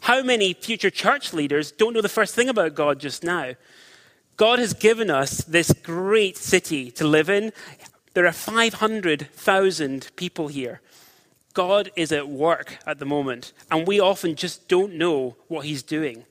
How 0.01 0.21
many 0.21 0.53
future 0.53 0.89
church 0.89 1.31
leaders 1.31 1.71
don't 1.71 1.93
know 1.93 2.01
the 2.01 2.09
first 2.09 2.35
thing 2.35 2.49
about 2.49 2.75
God 2.75 2.99
just 2.99 3.23
now? 3.23 3.53
God 4.35 4.59
has 4.59 4.73
given 4.73 5.09
us 5.09 5.43
this 5.43 5.71
great 5.71 6.35
city 6.35 6.89
to 6.91 7.05
live 7.05 7.29
in. 7.29 7.53
There 8.13 8.25
are 8.25 8.31
500,000 8.31 10.09
people 10.15 10.47
here. 10.47 10.81
God 11.53 11.91
is 11.95 12.11
at 12.11 12.27
work 12.27 12.79
at 12.87 12.99
the 12.99 13.05
moment, 13.05 13.53
and 13.69 13.87
we 13.87 13.99
often 13.99 14.35
just 14.35 14.67
don't 14.67 14.95
know 14.95 15.35
what 15.47 15.65
He's 15.65 15.83
doing. 15.83 16.25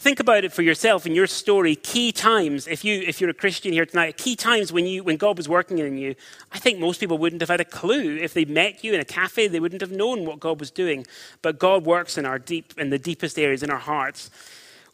Think 0.00 0.18
about 0.18 0.44
it 0.44 0.52
for 0.54 0.62
yourself 0.62 1.04
in 1.04 1.14
your 1.14 1.26
story. 1.26 1.76
Key 1.76 2.10
times, 2.10 2.66
if 2.66 2.86
you 2.86 3.02
if 3.06 3.20
you're 3.20 3.28
a 3.28 3.34
Christian 3.34 3.70
here 3.70 3.84
tonight, 3.84 4.16
key 4.16 4.34
times 4.34 4.72
when 4.72 4.86
you 4.86 5.04
when 5.04 5.18
God 5.18 5.36
was 5.36 5.46
working 5.46 5.78
in 5.78 5.98
you. 5.98 6.14
I 6.50 6.58
think 6.58 6.78
most 6.78 7.00
people 7.00 7.18
wouldn't 7.18 7.42
have 7.42 7.50
had 7.50 7.60
a 7.60 7.66
clue 7.66 8.16
if 8.16 8.32
they 8.32 8.46
met 8.46 8.82
you 8.82 8.94
in 8.94 9.00
a 9.00 9.04
cafe. 9.04 9.46
They 9.46 9.60
wouldn't 9.60 9.82
have 9.82 9.90
known 9.90 10.24
what 10.24 10.40
God 10.40 10.58
was 10.58 10.70
doing. 10.70 11.06
But 11.42 11.58
God 11.58 11.84
works 11.84 12.16
in 12.16 12.24
our 12.24 12.38
deep 12.38 12.72
in 12.78 12.88
the 12.88 12.98
deepest 12.98 13.38
areas 13.38 13.62
in 13.62 13.68
our 13.68 13.76
hearts. 13.76 14.30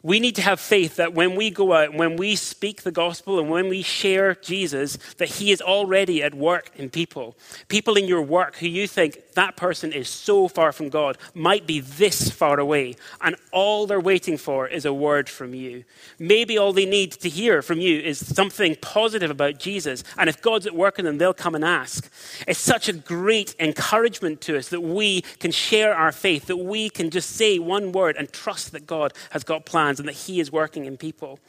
We 0.07 0.21
need 0.21 0.37
to 0.37 0.41
have 0.41 0.61
faith 0.61 0.95
that 0.95 1.13
when 1.13 1.35
we 1.35 1.51
go 1.51 1.73
out, 1.73 1.93
when 1.93 2.15
we 2.15 2.37
speak 2.37 2.83
the 2.83 2.93
gospel, 2.93 3.39
and 3.39 3.49
when 3.49 3.67
we 3.67 3.81
share 3.81 4.35
Jesus, 4.35 4.97
that 5.17 5.27
He 5.27 5.51
is 5.51 5.61
already 5.61 6.23
at 6.23 6.33
work 6.33 6.71
in 6.77 6.89
people. 6.89 7.35
People 7.67 7.97
in 7.97 8.07
your 8.07 8.21
work 8.21 8.55
who 8.55 8.67
you 8.67 8.87
think 8.87 9.33
that 9.33 9.57
person 9.57 9.91
is 9.91 10.07
so 10.07 10.47
far 10.47 10.71
from 10.71 10.87
God 10.87 11.17
might 11.33 11.67
be 11.67 11.81
this 11.81 12.31
far 12.31 12.57
away, 12.57 12.95
and 13.19 13.35
all 13.51 13.85
they're 13.85 13.99
waiting 13.99 14.37
for 14.37 14.65
is 14.65 14.85
a 14.85 14.93
word 14.93 15.27
from 15.27 15.53
you. 15.53 15.83
Maybe 16.17 16.57
all 16.57 16.71
they 16.71 16.85
need 16.85 17.11
to 17.11 17.27
hear 17.27 17.61
from 17.61 17.81
you 17.81 17.99
is 17.99 18.25
something 18.25 18.77
positive 18.81 19.29
about 19.29 19.59
Jesus, 19.59 20.05
and 20.17 20.29
if 20.29 20.41
God's 20.41 20.67
at 20.67 20.73
work 20.73 20.99
in 20.99 21.03
them, 21.03 21.17
they'll 21.17 21.33
come 21.33 21.53
and 21.53 21.65
ask. 21.65 22.09
It's 22.47 22.61
such 22.61 22.87
a 22.87 22.93
great 22.93 23.55
encouragement 23.59 24.39
to 24.43 24.57
us 24.57 24.69
that 24.69 24.79
we 24.79 25.23
can 25.41 25.51
share 25.51 25.93
our 25.93 26.13
faith, 26.13 26.45
that 26.45 26.55
we 26.55 26.89
can 26.89 27.09
just 27.09 27.31
say 27.31 27.59
one 27.59 27.91
word 27.91 28.15
and 28.15 28.31
trust 28.31 28.71
that 28.71 28.87
God 28.87 29.11
has 29.31 29.43
got 29.43 29.65
plans 29.65 29.96
and 29.99 30.07
that 30.07 30.15
He 30.15 30.39
is 30.39 30.51
working 30.51 30.85
in 30.85 30.97
people. 30.97 31.39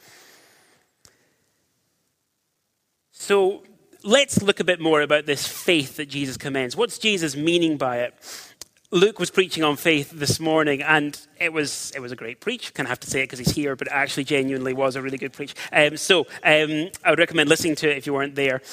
So 3.11 3.63
let's 4.03 4.41
look 4.41 4.59
a 4.59 4.63
bit 4.63 4.79
more 4.79 5.01
about 5.01 5.25
this 5.25 5.45
faith 5.45 5.97
that 5.97 6.07
Jesus 6.07 6.37
commends. 6.37 6.75
What's 6.75 6.97
Jesus 6.97 7.35
meaning 7.35 7.77
by 7.77 7.99
it? 7.99 8.13
Luke 8.91 9.19
was 9.19 9.29
preaching 9.29 9.63
on 9.63 9.75
faith 9.75 10.09
this 10.09 10.39
morning, 10.39 10.81
and 10.81 11.19
it 11.39 11.53
was 11.53 11.91
it 11.95 11.99
was 11.99 12.11
a 12.11 12.15
great 12.15 12.39
preach. 12.39 12.73
Kind 12.73 12.87
of 12.87 12.89
have 12.89 12.99
to 13.01 13.09
say 13.09 13.19
it 13.19 13.25
because 13.25 13.37
he's 13.37 13.51
here, 13.51 13.75
but 13.75 13.85
it 13.85 13.93
actually 13.93 14.23
genuinely 14.23 14.73
was 14.73 14.95
a 14.95 15.01
really 15.01 15.19
good 15.19 15.31
preach. 15.31 15.53
Um, 15.71 15.95
so 15.95 16.21
um, 16.43 16.89
I 17.03 17.11
would 17.11 17.19
recommend 17.19 17.49
listening 17.49 17.75
to 17.75 17.91
it 17.91 17.97
if 17.97 18.07
you 18.07 18.13
weren't 18.13 18.33
there. 18.33 18.63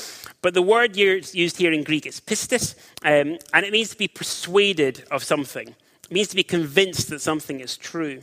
But 0.40 0.54
the 0.54 0.62
word 0.62 0.96
used 0.96 1.58
here 1.58 1.70
in 1.70 1.84
Greek 1.84 2.06
is 2.06 2.18
pistis, 2.18 2.76
um, 3.04 3.38
and 3.52 3.66
it 3.66 3.72
means 3.72 3.90
to 3.90 3.98
be 3.98 4.08
persuaded 4.08 5.04
of 5.10 5.22
something. 5.22 5.68
It 5.68 6.10
means 6.10 6.28
to 6.28 6.36
be 6.36 6.44
convinced 6.44 7.10
that 7.10 7.20
something 7.20 7.60
is 7.60 7.76
true. 7.76 8.22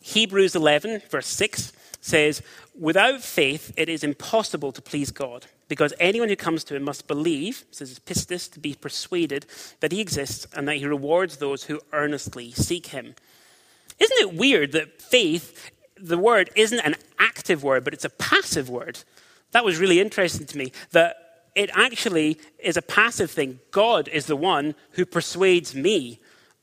Hebrews 0.00 0.54
11, 0.54 1.02
verse 1.10 1.26
6 1.26 1.72
says, 2.00 2.42
Without 2.78 3.22
faith, 3.22 3.72
it 3.76 3.88
is 3.88 4.04
impossible 4.04 4.72
to 4.72 4.82
please 4.82 5.10
God, 5.10 5.46
because 5.68 5.94
anyone 5.98 6.28
who 6.28 6.36
comes 6.36 6.64
to 6.64 6.76
him 6.76 6.82
must 6.82 7.06
believe, 7.06 7.64
says 7.70 7.98
pistis, 7.98 8.50
to 8.52 8.60
be 8.60 8.74
persuaded 8.74 9.46
that 9.80 9.92
he 9.92 10.00
exists 10.00 10.46
and 10.54 10.68
that 10.68 10.76
he 10.76 10.86
rewards 10.86 11.36
those 11.36 11.64
who 11.64 11.80
earnestly 11.92 12.50
seek 12.50 12.88
him. 12.88 13.14
Isn't 13.98 14.18
it 14.18 14.34
weird 14.34 14.72
that 14.72 15.00
faith, 15.00 15.70
the 15.96 16.18
word, 16.18 16.50
isn't 16.56 16.80
an 16.80 16.96
active 17.18 17.62
word, 17.62 17.84
but 17.84 17.94
it's 17.94 18.04
a 18.04 18.10
passive 18.10 18.68
word? 18.68 18.98
That 19.52 19.64
was 19.64 19.78
really 19.78 20.00
interesting 20.00 20.46
to 20.46 20.58
me, 20.58 20.72
that 20.90 21.16
it 21.54 21.70
actually 21.72 22.38
is 22.58 22.76
a 22.76 22.82
passive 22.82 23.30
thing. 23.30 23.60
God 23.70 24.08
is 24.08 24.26
the 24.26 24.36
one 24.36 24.74
who 24.92 25.06
persuades 25.06 25.74
me 25.74 26.18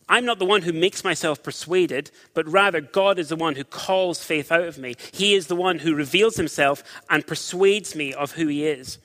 I'm 0.10 0.26
not 0.26 0.40
the 0.40 0.46
one 0.46 0.64
who 0.64 0.74
makes 0.74 1.04
myself 1.04 1.42
persuaded, 1.42 2.12
but 2.34 2.48
rather 2.48 2.82
God 2.82 3.18
is 3.18 3.30
the 3.30 3.36
one 3.36 3.56
who 3.56 3.64
calls 3.64 4.24
faith 4.24 4.52
out 4.52 4.68
of 4.68 4.78
me. 4.78 4.96
He 5.12 5.36
is 5.36 5.48
the 5.48 5.56
one 5.56 5.80
who 5.80 5.96
reveals 5.96 6.36
himself 6.36 6.84
and 7.10 7.26
persuades 7.26 7.96
me 7.96 8.14
of 8.14 8.34
who 8.34 8.48
he 8.48 8.66
is. 8.66 8.98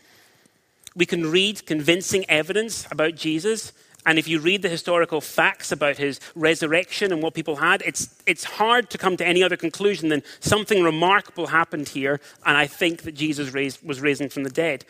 We 0.97 1.07
can 1.07 1.31
read 1.31 1.67
convincing 1.67 2.25
evidence 2.29 2.87
about 2.91 3.15
Jesus, 3.15 3.73
and 4.07 4.19
if 4.19 4.29
you 4.29 4.39
read 4.39 4.63
the 4.63 4.69
historical 4.69 5.21
facts 5.21 5.73
about 5.73 5.99
his 5.99 6.21
resurrection 6.35 7.13
and 7.13 7.21
what 7.21 7.35
people 7.35 7.57
had, 7.57 7.83
it's, 7.85 8.15
it's 8.25 8.45
hard 8.45 8.89
to 8.91 8.99
come 8.99 9.17
to 9.17 9.27
any 9.27 9.43
other 9.43 9.57
conclusion 9.57 10.09
than 10.09 10.23
something 10.39 10.83
remarkable 10.83 11.49
happened 11.49 11.89
here, 11.89 12.21
and 12.47 12.57
I 12.57 12.67
think 12.67 13.03
that 13.03 13.17
Jesus 13.17 13.53
raised, 13.53 13.85
was 13.85 14.01
risen 14.01 14.29
from 14.29 14.45
the 14.45 14.51
dead. 14.51 14.85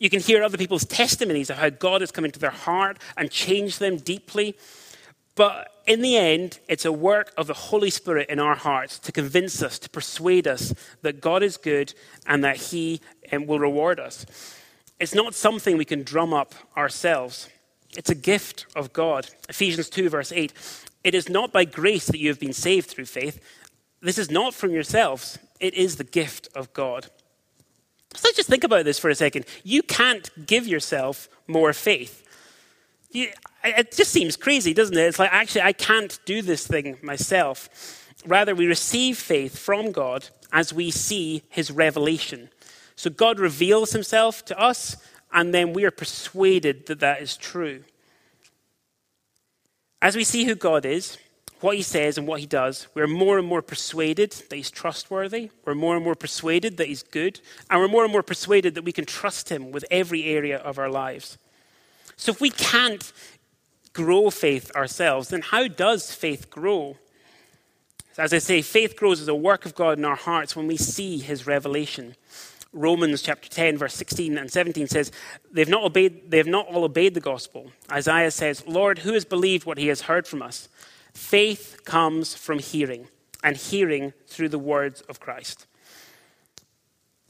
You 0.00 0.10
can 0.10 0.20
hear 0.20 0.42
other 0.42 0.58
people's 0.58 0.84
testimonies 0.84 1.50
of 1.50 1.56
how 1.56 1.70
God 1.70 2.00
has 2.00 2.10
come 2.10 2.24
into 2.24 2.38
their 2.38 2.50
heart 2.50 2.98
and 3.16 3.30
changed 3.30 3.80
them 3.80 3.96
deeply. 3.96 4.56
But 5.38 5.72
in 5.86 6.02
the 6.02 6.16
end, 6.16 6.58
it's 6.68 6.84
a 6.84 6.90
work 6.90 7.32
of 7.36 7.46
the 7.46 7.54
Holy 7.54 7.90
Spirit 7.90 8.28
in 8.28 8.40
our 8.40 8.56
hearts 8.56 8.98
to 8.98 9.12
convince 9.12 9.62
us, 9.62 9.78
to 9.78 9.88
persuade 9.88 10.48
us 10.48 10.74
that 11.02 11.20
God 11.20 11.44
is 11.44 11.56
good 11.56 11.94
and 12.26 12.42
that 12.42 12.56
He 12.56 13.00
um, 13.30 13.46
will 13.46 13.60
reward 13.60 14.00
us. 14.00 14.26
It's 14.98 15.14
not 15.14 15.36
something 15.36 15.78
we 15.78 15.84
can 15.84 16.02
drum 16.02 16.34
up 16.34 16.56
ourselves, 16.76 17.48
it's 17.96 18.10
a 18.10 18.16
gift 18.16 18.66
of 18.74 18.92
God. 18.92 19.30
Ephesians 19.48 19.88
2, 19.88 20.08
verse 20.08 20.32
8. 20.32 20.52
It 21.04 21.14
is 21.14 21.28
not 21.28 21.52
by 21.52 21.64
grace 21.64 22.06
that 22.06 22.18
you 22.18 22.30
have 22.30 22.40
been 22.40 22.52
saved 22.52 22.90
through 22.90 23.04
faith. 23.04 23.40
This 24.00 24.18
is 24.18 24.32
not 24.32 24.54
from 24.54 24.72
yourselves, 24.72 25.38
it 25.60 25.72
is 25.74 25.96
the 25.96 26.04
gift 26.04 26.48
of 26.56 26.72
God. 26.72 27.06
So 28.16 28.28
just 28.34 28.48
think 28.48 28.64
about 28.64 28.84
this 28.84 28.98
for 28.98 29.08
a 29.08 29.14
second. 29.14 29.44
You 29.62 29.84
can't 29.84 30.28
give 30.46 30.66
yourself 30.66 31.28
more 31.46 31.72
faith 31.72 32.24
it 33.10 33.92
just 33.92 34.10
seems 34.10 34.36
crazy, 34.36 34.74
doesn't 34.74 34.96
it? 34.96 35.00
It's 35.02 35.18
like, 35.18 35.32
actually, 35.32 35.62
I 35.62 35.72
can't 35.72 36.18
do 36.24 36.42
this 36.42 36.66
thing 36.66 36.98
myself. 37.02 37.68
Rather, 38.26 38.54
we 38.54 38.66
receive 38.66 39.18
faith 39.18 39.58
from 39.58 39.92
God 39.92 40.28
as 40.52 40.72
we 40.72 40.90
see 40.90 41.42
his 41.48 41.70
revelation. 41.70 42.50
So 42.96 43.10
God 43.10 43.38
reveals 43.38 43.92
himself 43.92 44.44
to 44.46 44.58
us, 44.58 44.96
and 45.32 45.54
then 45.54 45.72
we 45.72 45.84
are 45.84 45.90
persuaded 45.90 46.86
that 46.86 47.00
that 47.00 47.22
is 47.22 47.36
true. 47.36 47.84
As 50.00 50.16
we 50.16 50.24
see 50.24 50.44
who 50.44 50.54
God 50.54 50.84
is, 50.84 51.18
what 51.60 51.76
he 51.76 51.82
says 51.82 52.18
and 52.18 52.26
what 52.26 52.40
he 52.40 52.46
does, 52.46 52.86
we're 52.94 53.08
more 53.08 53.38
and 53.38 53.46
more 53.46 53.62
persuaded 53.62 54.30
that 54.48 54.56
he's 54.56 54.70
trustworthy. 54.70 55.50
We're 55.64 55.74
more 55.74 55.96
and 55.96 56.04
more 56.04 56.14
persuaded 56.14 56.76
that 56.76 56.86
he's 56.86 57.02
good. 57.02 57.40
And 57.68 57.80
we're 57.80 57.88
more 57.88 58.04
and 58.04 58.12
more 58.12 58.22
persuaded 58.22 58.76
that 58.76 58.84
we 58.84 58.92
can 58.92 59.04
trust 59.04 59.48
him 59.48 59.72
with 59.72 59.84
every 59.90 60.24
area 60.24 60.58
of 60.58 60.78
our 60.78 60.88
lives. 60.88 61.36
So 62.16 62.32
if 62.32 62.40
we 62.40 62.50
can't 62.50 63.12
grow 63.92 64.30
faith 64.30 64.70
ourselves, 64.74 65.28
then 65.28 65.42
how 65.42 65.68
does 65.68 66.14
faith 66.14 66.50
grow? 66.50 66.96
As 68.16 68.32
I 68.32 68.38
say, 68.38 68.62
faith 68.62 68.96
grows 68.96 69.20
as 69.20 69.28
a 69.28 69.34
work 69.34 69.64
of 69.64 69.74
God 69.74 69.98
in 69.98 70.04
our 70.04 70.16
hearts 70.16 70.56
when 70.56 70.66
we 70.66 70.76
see 70.76 71.18
his 71.18 71.46
revelation. 71.46 72.16
Romans 72.72 73.22
chapter 73.22 73.48
10, 73.48 73.78
verse 73.78 73.94
16 73.94 74.36
and 74.36 74.50
17 74.50 74.88
says, 74.88 75.10
They've 75.52 75.68
not, 75.68 75.84
obeyed, 75.84 76.30
they 76.30 76.36
have 76.36 76.46
not 76.46 76.66
all 76.66 76.84
obeyed 76.84 77.14
the 77.14 77.20
gospel. 77.20 77.70
Isaiah 77.90 78.30
says, 78.30 78.66
Lord, 78.66 79.00
who 79.00 79.14
has 79.14 79.24
believed 79.24 79.64
what 79.64 79.78
he 79.78 79.86
has 79.86 80.02
heard 80.02 80.26
from 80.26 80.42
us? 80.42 80.68
Faith 81.14 81.80
comes 81.84 82.34
from 82.34 82.58
hearing, 82.58 83.08
and 83.42 83.56
hearing 83.56 84.12
through 84.26 84.50
the 84.50 84.58
words 84.58 85.00
of 85.02 85.20
Christ. 85.20 85.66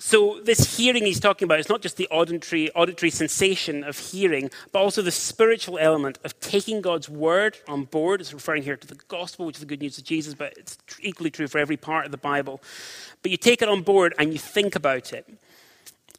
So, 0.01 0.39
this 0.45 0.77
hearing 0.77 1.05
he's 1.05 1.19
talking 1.19 1.47
about 1.47 1.59
is 1.59 1.69
not 1.69 1.83
just 1.83 1.97
the 1.97 2.07
auditory, 2.09 2.71
auditory 2.71 3.11
sensation 3.11 3.83
of 3.83 3.99
hearing, 3.99 4.49
but 4.71 4.79
also 4.79 5.03
the 5.03 5.11
spiritual 5.11 5.77
element 5.77 6.21
of 6.23 6.39
taking 6.39 6.81
God's 6.81 7.09
word 7.09 7.59
on 7.67 7.83
board. 7.85 8.21
It's 8.21 8.33
referring 8.33 8.63
here 8.63 8.77
to 8.77 8.87
the 8.87 8.95
gospel, 9.09 9.47
which 9.47 9.57
is 9.57 9.61
the 9.61 9.67
good 9.67 9.81
news 9.81 9.99
of 9.99 10.05
Jesus, 10.05 10.35
but 10.35 10.57
it's 10.57 10.79
equally 11.01 11.31
true 11.31 11.49
for 11.49 11.59
every 11.59 11.77
part 11.77 12.05
of 12.05 12.13
the 12.13 12.17
Bible. 12.17 12.63
But 13.23 13.33
you 13.33 13.37
take 13.37 13.61
it 13.61 13.69
on 13.69 13.83
board 13.83 14.15
and 14.21 14.33
you 14.33 14.39
think 14.39 14.77
about 14.77 15.13
it. 15.13 15.29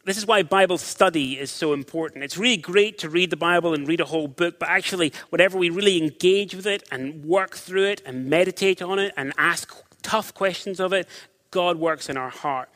This 0.04 0.18
is 0.18 0.26
why 0.26 0.42
Bible 0.42 0.76
study 0.76 1.38
is 1.38 1.50
so 1.50 1.72
important. 1.72 2.22
It's 2.22 2.36
really 2.36 2.58
great 2.58 2.98
to 2.98 3.08
read 3.08 3.30
the 3.30 3.36
Bible 3.36 3.72
and 3.72 3.88
read 3.88 4.00
a 4.00 4.06
whole 4.06 4.28
book, 4.28 4.58
but 4.58 4.68
actually, 4.68 5.10
whenever 5.30 5.56
we 5.56 5.70
really 5.70 6.02
engage 6.02 6.54
with 6.54 6.66
it 6.66 6.86
and 6.92 7.24
work 7.24 7.56
through 7.56 7.86
it 7.86 8.02
and 8.04 8.28
meditate 8.28 8.82
on 8.82 8.98
it 8.98 9.14
and 9.16 9.32
ask 9.38 9.74
tough 10.02 10.34
questions 10.34 10.80
of 10.80 10.92
it, 10.92 11.08
God 11.50 11.78
works 11.78 12.10
in 12.10 12.18
our 12.18 12.30
heart 12.30 12.68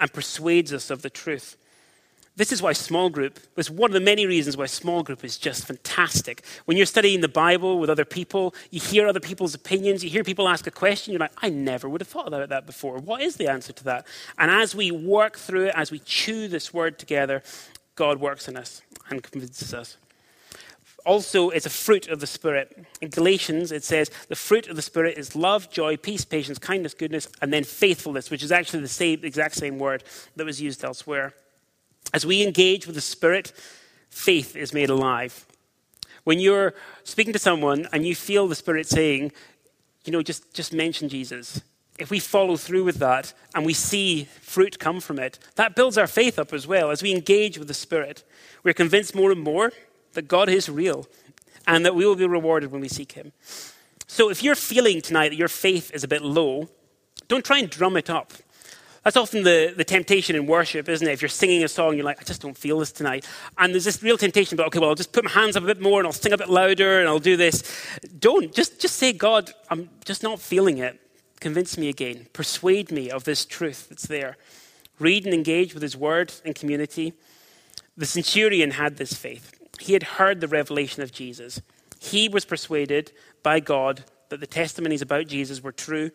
and 0.00 0.12
persuades 0.12 0.72
us 0.72 0.90
of 0.90 1.02
the 1.02 1.10
truth. 1.10 1.56
This 2.36 2.52
is 2.52 2.62
why 2.62 2.72
small 2.72 3.10
group 3.10 3.38
is 3.56 3.70
one 3.70 3.90
of 3.90 3.94
the 3.94 4.00
many 4.00 4.24
reasons 4.24 4.56
why 4.56 4.66
small 4.66 5.02
group 5.02 5.24
is 5.24 5.36
just 5.36 5.66
fantastic. 5.66 6.42
When 6.64 6.76
you're 6.76 6.86
studying 6.86 7.20
the 7.20 7.28
Bible 7.28 7.78
with 7.78 7.90
other 7.90 8.04
people, 8.04 8.54
you 8.70 8.80
hear 8.80 9.06
other 9.06 9.20
people's 9.20 9.54
opinions, 9.54 10.02
you 10.02 10.08
hear 10.08 10.24
people 10.24 10.48
ask 10.48 10.66
a 10.66 10.70
question, 10.70 11.12
you're 11.12 11.20
like, 11.20 11.32
I 11.42 11.50
never 11.50 11.88
would 11.88 12.00
have 12.00 12.08
thought 12.08 12.28
about 12.28 12.48
that 12.48 12.64
before. 12.64 12.98
What 12.98 13.20
is 13.20 13.36
the 13.36 13.48
answer 13.48 13.72
to 13.74 13.84
that? 13.84 14.06
And 14.38 14.50
as 14.50 14.74
we 14.74 14.90
work 14.90 15.36
through 15.36 15.66
it, 15.66 15.74
as 15.76 15.90
we 15.90 15.98
chew 15.98 16.48
this 16.48 16.72
word 16.72 16.98
together, 16.98 17.42
God 17.94 18.20
works 18.20 18.48
in 18.48 18.56
us 18.56 18.80
and 19.10 19.22
convinces 19.22 19.74
us 19.74 19.98
also 21.06 21.50
it's 21.50 21.66
a 21.66 21.70
fruit 21.70 22.08
of 22.08 22.20
the 22.20 22.26
Spirit. 22.26 22.86
In 23.00 23.10
Galatians, 23.10 23.72
it 23.72 23.84
says 23.84 24.10
the 24.28 24.36
fruit 24.36 24.68
of 24.68 24.76
the 24.76 24.82
Spirit 24.82 25.18
is 25.18 25.36
love, 25.36 25.70
joy, 25.70 25.96
peace, 25.96 26.24
patience, 26.24 26.58
kindness, 26.58 26.94
goodness, 26.94 27.28
and 27.40 27.52
then 27.52 27.64
faithfulness, 27.64 28.30
which 28.30 28.42
is 28.42 28.52
actually 28.52 28.80
the 28.80 28.88
same, 28.88 29.20
exact 29.22 29.54
same 29.54 29.78
word 29.78 30.04
that 30.36 30.46
was 30.46 30.60
used 30.60 30.84
elsewhere. 30.84 31.34
As 32.12 32.26
we 32.26 32.42
engage 32.42 32.86
with 32.86 32.94
the 32.94 33.00
Spirit, 33.00 33.52
faith 34.08 34.56
is 34.56 34.72
made 34.72 34.90
alive. 34.90 35.46
When 36.24 36.38
you're 36.38 36.74
speaking 37.04 37.32
to 37.32 37.38
someone 37.38 37.88
and 37.92 38.06
you 38.06 38.14
feel 38.14 38.46
the 38.46 38.54
Spirit 38.54 38.86
saying, 38.86 39.32
you 40.04 40.12
know, 40.12 40.22
just, 40.22 40.52
just 40.54 40.72
mention 40.72 41.08
Jesus. 41.08 41.60
If 41.98 42.10
we 42.10 42.18
follow 42.18 42.56
through 42.56 42.84
with 42.84 42.96
that 42.96 43.32
and 43.54 43.66
we 43.66 43.74
see 43.74 44.24
fruit 44.40 44.78
come 44.78 45.00
from 45.00 45.18
it, 45.18 45.38
that 45.56 45.76
builds 45.76 45.98
our 45.98 46.06
faith 46.06 46.38
up 46.38 46.52
as 46.52 46.66
well. 46.66 46.90
As 46.90 47.02
we 47.02 47.12
engage 47.12 47.58
with 47.58 47.68
the 47.68 47.74
Spirit, 47.74 48.24
we're 48.62 48.74
convinced 48.74 49.14
more 49.14 49.30
and 49.30 49.40
more 49.40 49.72
that 50.14 50.28
God 50.28 50.48
is 50.48 50.68
real 50.68 51.06
and 51.66 51.84
that 51.84 51.94
we 51.94 52.06
will 52.06 52.16
be 52.16 52.26
rewarded 52.26 52.72
when 52.72 52.80
we 52.80 52.88
seek 52.88 53.12
Him. 53.12 53.32
So 54.06 54.30
if 54.30 54.42
you're 54.42 54.54
feeling 54.54 55.00
tonight 55.00 55.28
that 55.30 55.36
your 55.36 55.48
faith 55.48 55.90
is 55.94 56.02
a 56.02 56.08
bit 56.08 56.22
low, 56.22 56.68
don't 57.28 57.44
try 57.44 57.58
and 57.58 57.70
drum 57.70 57.96
it 57.96 58.10
up. 58.10 58.32
That's 59.04 59.16
often 59.16 59.44
the, 59.44 59.72
the 59.74 59.84
temptation 59.84 60.36
in 60.36 60.46
worship, 60.46 60.88
isn't 60.88 61.06
it? 61.06 61.12
If 61.12 61.22
you're 61.22 61.28
singing 61.30 61.64
a 61.64 61.68
song, 61.68 61.94
you're 61.94 62.04
like, 62.04 62.20
I 62.20 62.24
just 62.24 62.42
don't 62.42 62.56
feel 62.56 62.80
this 62.80 62.92
tonight. 62.92 63.26
And 63.56 63.72
there's 63.72 63.84
this 63.84 64.02
real 64.02 64.18
temptation 64.18 64.56
about, 64.56 64.66
okay, 64.66 64.78
well, 64.78 64.90
I'll 64.90 64.94
just 64.94 65.12
put 65.12 65.24
my 65.24 65.30
hands 65.30 65.56
up 65.56 65.62
a 65.62 65.66
bit 65.66 65.80
more 65.80 66.00
and 66.00 66.06
I'll 66.06 66.12
sing 66.12 66.32
a 66.32 66.38
bit 66.38 66.50
louder 66.50 67.00
and 67.00 67.08
I'll 67.08 67.18
do 67.18 67.36
this. 67.36 67.62
Don't. 68.18 68.52
Just, 68.54 68.80
just 68.80 68.96
say, 68.96 69.12
God, 69.12 69.52
I'm 69.70 69.88
just 70.04 70.22
not 70.22 70.38
feeling 70.38 70.78
it. 70.78 71.00
Convince 71.40 71.78
me 71.78 71.88
again. 71.88 72.26
Persuade 72.34 72.90
me 72.90 73.10
of 73.10 73.24
this 73.24 73.46
truth 73.46 73.88
that's 73.88 74.06
there. 74.06 74.36
Read 74.98 75.24
and 75.24 75.32
engage 75.32 75.72
with 75.72 75.82
his 75.82 75.96
word 75.96 76.34
and 76.44 76.54
community. 76.54 77.14
The 77.96 78.04
centurion 78.04 78.72
had 78.72 78.98
this 78.98 79.14
faith. 79.14 79.59
He 79.80 79.94
had 79.94 80.02
heard 80.02 80.40
the 80.40 80.48
revelation 80.48 81.02
of 81.02 81.10
Jesus. 81.10 81.62
He 81.98 82.28
was 82.28 82.44
persuaded 82.44 83.12
by 83.42 83.60
God 83.60 84.04
that 84.28 84.40
the 84.40 84.46
testimonies 84.46 85.02
about 85.02 85.26
Jesus 85.26 85.62
were 85.62 85.72
true, 85.72 86.10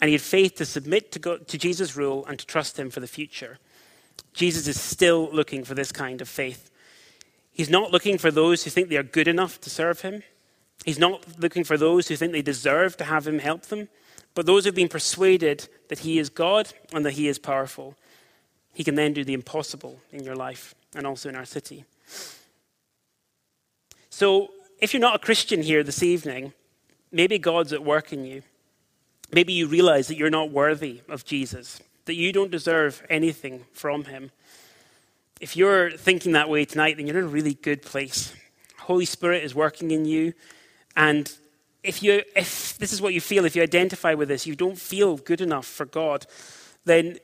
and 0.00 0.08
he 0.08 0.14
had 0.14 0.20
faith 0.20 0.56
to 0.56 0.66
submit 0.66 1.12
to, 1.12 1.18
God, 1.20 1.48
to 1.48 1.56
Jesus' 1.56 1.96
rule 1.96 2.26
and 2.26 2.38
to 2.38 2.46
trust 2.46 2.78
him 2.78 2.90
for 2.90 3.00
the 3.00 3.06
future. 3.06 3.58
Jesus 4.32 4.66
is 4.66 4.80
still 4.80 5.28
looking 5.32 5.64
for 5.64 5.74
this 5.74 5.92
kind 5.92 6.20
of 6.20 6.28
faith. 6.28 6.70
He's 7.52 7.70
not 7.70 7.92
looking 7.92 8.18
for 8.18 8.32
those 8.32 8.64
who 8.64 8.70
think 8.70 8.88
they 8.88 8.96
are 8.96 9.04
good 9.04 9.28
enough 9.28 9.60
to 9.60 9.70
serve 9.70 10.00
him. 10.00 10.24
He's 10.84 10.98
not 10.98 11.38
looking 11.38 11.62
for 11.62 11.78
those 11.78 12.08
who 12.08 12.16
think 12.16 12.32
they 12.32 12.42
deserve 12.42 12.96
to 12.96 13.04
have 13.04 13.28
him 13.28 13.38
help 13.38 13.66
them, 13.66 13.88
but 14.34 14.44
those 14.44 14.64
who've 14.64 14.74
been 14.74 14.88
persuaded 14.88 15.68
that 15.88 16.00
he 16.00 16.18
is 16.18 16.28
God 16.30 16.72
and 16.92 17.04
that 17.06 17.12
he 17.12 17.28
is 17.28 17.38
powerful. 17.38 17.94
He 18.74 18.82
can 18.82 18.96
then 18.96 19.12
do 19.12 19.24
the 19.24 19.34
impossible 19.34 20.00
in 20.10 20.24
your 20.24 20.34
life 20.34 20.74
and 20.96 21.06
also 21.06 21.28
in 21.28 21.36
our 21.36 21.44
city. 21.44 21.84
So, 24.16 24.52
if 24.78 24.94
you're 24.94 25.00
not 25.00 25.16
a 25.16 25.18
Christian 25.18 25.60
here 25.60 25.82
this 25.82 26.00
evening, 26.00 26.52
maybe 27.10 27.36
God's 27.36 27.72
at 27.72 27.82
work 27.82 28.12
in 28.12 28.24
you. 28.24 28.44
Maybe 29.32 29.52
you 29.52 29.66
realize 29.66 30.06
that 30.06 30.16
you're 30.16 30.30
not 30.30 30.52
worthy 30.52 31.00
of 31.08 31.24
Jesus, 31.24 31.80
that 32.04 32.14
you 32.14 32.32
don't 32.32 32.52
deserve 32.52 33.02
anything 33.10 33.64
from 33.72 34.04
him. 34.04 34.30
If 35.40 35.56
you're 35.56 35.90
thinking 35.90 36.30
that 36.30 36.48
way 36.48 36.64
tonight, 36.64 36.96
then 36.96 37.08
you're 37.08 37.18
in 37.18 37.24
a 37.24 37.26
really 37.26 37.54
good 37.54 37.82
place. 37.82 38.32
Holy 38.78 39.04
Spirit 39.04 39.42
is 39.42 39.52
working 39.52 39.90
in 39.90 40.04
you. 40.04 40.32
And 40.94 41.28
if, 41.82 42.00
you, 42.00 42.22
if 42.36 42.78
this 42.78 42.92
is 42.92 43.02
what 43.02 43.14
you 43.14 43.20
feel, 43.20 43.44
if 43.44 43.56
you 43.56 43.64
identify 43.64 44.14
with 44.14 44.28
this, 44.28 44.46
you 44.46 44.54
don't 44.54 44.78
feel 44.78 45.16
good 45.16 45.40
enough 45.40 45.66
for 45.66 45.86
God, 45.86 46.24
then 46.84 47.18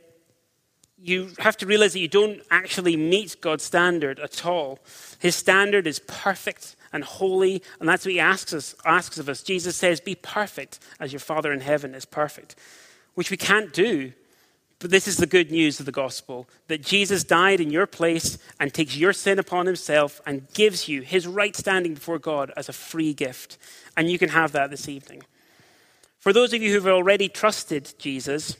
you 1.02 1.30
have 1.38 1.56
to 1.58 1.66
realize 1.66 1.92
that 1.94 2.00
you 2.00 2.08
don't 2.08 2.42
actually 2.50 2.96
meet 2.96 3.36
God's 3.40 3.64
standard 3.64 4.20
at 4.20 4.44
all. 4.44 4.78
His 5.18 5.34
standard 5.34 5.86
is 5.86 5.98
perfect 6.00 6.76
and 6.92 7.04
holy, 7.04 7.62
and 7.78 7.88
that's 7.88 8.04
what 8.04 8.12
he 8.12 8.20
asks, 8.20 8.52
us, 8.52 8.74
asks 8.84 9.18
of 9.18 9.28
us. 9.28 9.42
Jesus 9.42 9.76
says, 9.76 10.00
Be 10.00 10.14
perfect 10.14 10.78
as 10.98 11.12
your 11.12 11.20
Father 11.20 11.52
in 11.52 11.60
heaven 11.60 11.94
is 11.94 12.04
perfect, 12.04 12.56
which 13.14 13.30
we 13.30 13.36
can't 13.36 13.72
do 13.72 14.12
but 14.80 14.90
this 14.90 15.06
is 15.06 15.18
the 15.18 15.26
good 15.26 15.50
news 15.50 15.78
of 15.78 15.84
the 15.84 15.92
gospel 15.92 16.48
that 16.68 16.82
Jesus 16.82 17.22
died 17.22 17.60
in 17.60 17.70
your 17.70 17.86
place 17.86 18.38
and 18.58 18.72
takes 18.72 18.96
your 18.96 19.12
sin 19.12 19.38
upon 19.38 19.66
himself 19.66 20.22
and 20.24 20.50
gives 20.54 20.88
you 20.88 21.02
his 21.02 21.26
right 21.26 21.54
standing 21.54 21.94
before 21.94 22.18
God 22.18 22.50
as 22.56 22.68
a 22.68 22.72
free 22.72 23.12
gift. 23.12 23.58
And 23.94 24.10
you 24.10 24.18
can 24.18 24.30
have 24.30 24.52
that 24.52 24.70
this 24.70 24.88
evening. 24.88 25.22
For 26.18 26.32
those 26.32 26.54
of 26.54 26.62
you 26.62 26.72
who've 26.72 26.86
already 26.86 27.28
trusted 27.28 27.92
Jesus, 27.98 28.56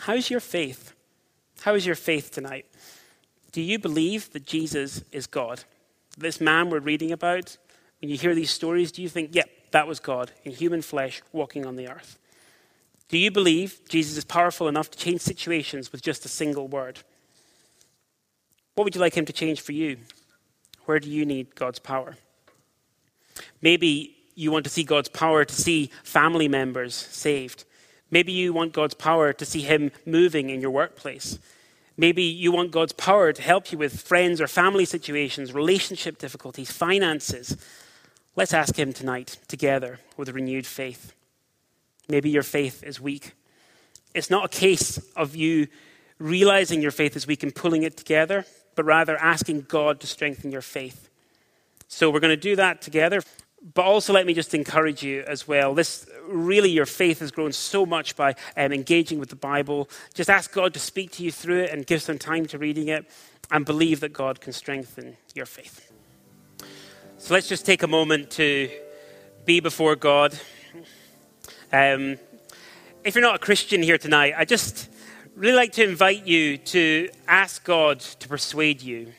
how's 0.00 0.30
your 0.30 0.40
faith? 0.40 0.92
How 1.62 1.74
is 1.74 1.86
your 1.86 1.94
faith 1.94 2.30
tonight? 2.30 2.66
Do 3.52 3.60
you 3.60 3.78
believe 3.78 4.32
that 4.32 4.46
Jesus 4.46 5.02
is 5.12 5.26
God? 5.26 5.64
This 6.16 6.40
man 6.40 6.70
we're 6.70 6.78
reading 6.78 7.12
about, 7.12 7.56
when 8.00 8.10
you 8.10 8.16
hear 8.16 8.34
these 8.34 8.50
stories, 8.50 8.92
do 8.92 9.02
you 9.02 9.08
think, 9.08 9.34
yep, 9.34 9.48
that 9.70 9.88
was 9.88 10.00
God 10.00 10.32
in 10.44 10.52
human 10.52 10.82
flesh 10.82 11.22
walking 11.32 11.66
on 11.66 11.76
the 11.76 11.88
earth? 11.88 12.18
Do 13.08 13.18
you 13.18 13.30
believe 13.30 13.80
Jesus 13.88 14.16
is 14.16 14.24
powerful 14.24 14.68
enough 14.68 14.90
to 14.90 14.98
change 14.98 15.20
situations 15.20 15.92
with 15.92 16.02
just 16.02 16.24
a 16.24 16.28
single 16.28 16.68
word? 16.68 17.00
What 18.74 18.84
would 18.84 18.94
you 18.94 19.00
like 19.00 19.14
him 19.14 19.24
to 19.26 19.32
change 19.32 19.60
for 19.60 19.72
you? 19.72 19.96
Where 20.84 21.00
do 21.00 21.08
you 21.10 21.24
need 21.24 21.54
God's 21.54 21.78
power? 21.78 22.16
Maybe 23.62 24.16
you 24.34 24.50
want 24.50 24.64
to 24.64 24.70
see 24.70 24.84
God's 24.84 25.08
power 25.08 25.44
to 25.44 25.54
see 25.54 25.90
family 26.02 26.46
members 26.46 26.94
saved. 26.94 27.64
Maybe 28.10 28.32
you 28.32 28.52
want 28.52 28.72
God's 28.72 28.94
power 28.94 29.32
to 29.32 29.44
see 29.44 29.62
Him 29.62 29.90
moving 30.04 30.50
in 30.50 30.60
your 30.60 30.70
workplace. 30.70 31.38
Maybe 31.96 32.22
you 32.22 32.52
want 32.52 32.70
God's 32.70 32.92
power 32.92 33.32
to 33.32 33.42
help 33.42 33.72
you 33.72 33.78
with 33.78 34.00
friends 34.02 34.40
or 34.40 34.46
family 34.46 34.84
situations, 34.84 35.52
relationship 35.52 36.18
difficulties, 36.18 36.70
finances. 36.70 37.56
Let's 38.36 38.52
ask 38.52 38.78
Him 38.78 38.92
tonight, 38.92 39.38
together, 39.48 40.00
with 40.16 40.28
renewed 40.28 40.66
faith. 40.66 41.12
Maybe 42.08 42.30
your 42.30 42.42
faith 42.42 42.84
is 42.84 43.00
weak. 43.00 43.32
It's 44.14 44.30
not 44.30 44.44
a 44.44 44.48
case 44.48 44.98
of 45.16 45.34
you 45.34 45.66
realizing 46.18 46.80
your 46.80 46.90
faith 46.90 47.16
is 47.16 47.26
weak 47.26 47.42
and 47.42 47.54
pulling 47.54 47.82
it 47.82 47.96
together, 47.96 48.44
but 48.74 48.84
rather 48.84 49.16
asking 49.16 49.62
God 49.62 50.00
to 50.00 50.06
strengthen 50.06 50.52
your 50.52 50.62
faith. 50.62 51.08
So 51.88 52.10
we're 52.10 52.20
going 52.20 52.32
to 52.32 52.36
do 52.36 52.56
that 52.56 52.80
together. 52.80 53.22
But 53.74 53.84
also, 53.84 54.12
let 54.12 54.26
me 54.26 54.34
just 54.34 54.54
encourage 54.54 55.02
you 55.02 55.24
as 55.26 55.48
well. 55.48 55.74
This 55.74 56.06
really, 56.28 56.70
your 56.70 56.86
faith 56.86 57.18
has 57.20 57.30
grown 57.30 57.52
so 57.52 57.84
much 57.84 58.14
by 58.14 58.34
um, 58.56 58.72
engaging 58.72 59.18
with 59.18 59.30
the 59.30 59.36
Bible. 59.36 59.88
Just 60.14 60.30
ask 60.30 60.52
God 60.52 60.72
to 60.74 60.80
speak 60.80 61.10
to 61.12 61.24
you 61.24 61.32
through 61.32 61.62
it 61.62 61.70
and 61.70 61.86
give 61.86 62.02
some 62.02 62.18
time 62.18 62.46
to 62.46 62.58
reading 62.58 62.88
it, 62.88 63.10
and 63.50 63.64
believe 63.64 64.00
that 64.00 64.12
God 64.12 64.40
can 64.40 64.52
strengthen 64.52 65.16
your 65.34 65.46
faith. 65.46 65.90
So 67.18 67.34
let's 67.34 67.48
just 67.48 67.64
take 67.64 67.82
a 67.82 67.88
moment 67.88 68.30
to 68.32 68.70
be 69.44 69.60
before 69.60 69.96
God. 69.96 70.38
Um, 71.72 72.18
if 73.04 73.14
you're 73.14 73.22
not 73.22 73.36
a 73.36 73.38
Christian 73.38 73.82
here 73.82 73.98
tonight, 73.98 74.34
I 74.36 74.44
just 74.44 74.88
really 75.34 75.56
like 75.56 75.72
to 75.72 75.84
invite 75.84 76.26
you 76.26 76.58
to 76.58 77.08
ask 77.26 77.64
God 77.64 78.00
to 78.00 78.28
persuade 78.28 78.82
you. 78.82 79.12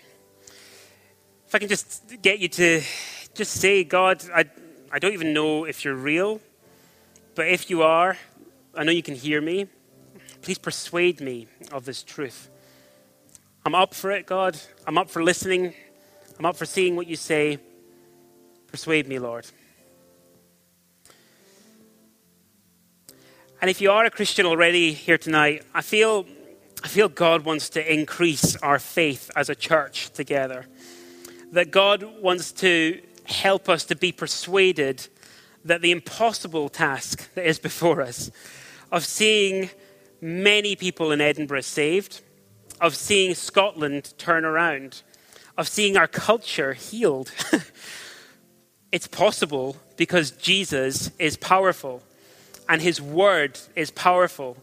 If 1.47 1.55
I 1.55 1.59
can 1.59 1.69
just 1.69 2.21
get 2.21 2.39
you 2.39 2.49
to 2.49 2.81
just 3.37 3.53
say, 3.53 3.83
God, 3.83 4.23
I, 4.33 4.45
I 4.91 4.97
don't 4.97 5.13
even 5.13 5.31
know 5.31 5.65
if 5.65 5.85
you're 5.85 5.93
real, 5.93 6.41
but 7.35 7.47
if 7.47 7.69
you 7.69 7.83
are, 7.83 8.17
I 8.73 8.83
know 8.83 8.91
you 8.91 9.03
can 9.03 9.13
hear 9.13 9.39
me. 9.41 9.67
Please 10.41 10.57
persuade 10.57 11.21
me 11.21 11.47
of 11.71 11.85
this 11.85 12.01
truth. 12.01 12.49
I'm 13.63 13.75
up 13.75 13.93
for 13.93 14.09
it, 14.09 14.25
God. 14.25 14.57
I'm 14.87 14.97
up 14.97 15.11
for 15.11 15.23
listening. 15.23 15.75
I'm 16.39 16.45
up 16.45 16.57
for 16.57 16.65
seeing 16.65 16.95
what 16.95 17.05
you 17.05 17.15
say. 17.15 17.59
Persuade 18.71 19.07
me, 19.07 19.19
Lord. 19.19 19.45
And 23.61 23.69
if 23.69 23.81
you 23.81 23.91
are 23.91 24.05
a 24.05 24.09
Christian 24.09 24.47
already 24.47 24.93
here 24.93 25.19
tonight, 25.19 25.63
I 25.75 25.81
feel, 25.81 26.25
I 26.83 26.87
feel 26.87 27.07
God 27.07 27.45
wants 27.45 27.69
to 27.69 27.93
increase 27.93 28.55
our 28.57 28.79
faith 28.79 29.29
as 29.35 29.49
a 29.49 29.55
church 29.55 30.09
together. 30.11 30.65
That 31.51 31.69
God 31.69 32.03
wants 32.21 32.51
to 32.53 33.01
help 33.27 33.67
us 33.67 33.83
to 33.85 33.95
be 33.95 34.11
persuaded 34.11 35.07
that 35.65 35.81
the 35.81 35.91
impossible 35.91 36.69
task 36.69 37.33
that 37.35 37.45
is 37.45 37.59
before 37.59 38.01
us 38.01 38.31
of 38.91 39.05
seeing 39.05 39.69
many 40.21 40.75
people 40.75 41.11
in 41.11 41.19
Edinburgh 41.19 41.61
saved, 41.61 42.21
of 42.79 42.95
seeing 42.95 43.35
Scotland 43.35 44.13
turn 44.17 44.45
around, 44.45 45.01
of 45.57 45.67
seeing 45.67 45.97
our 45.97 46.07
culture 46.07 46.73
healed. 46.73 47.31
it's 48.91 49.07
possible 49.07 49.75
because 49.97 50.31
Jesus 50.31 51.11
is 51.19 51.35
powerful 51.35 52.01
and 52.69 52.81
his 52.81 53.01
word 53.01 53.59
is 53.75 53.91
powerful. 53.91 54.57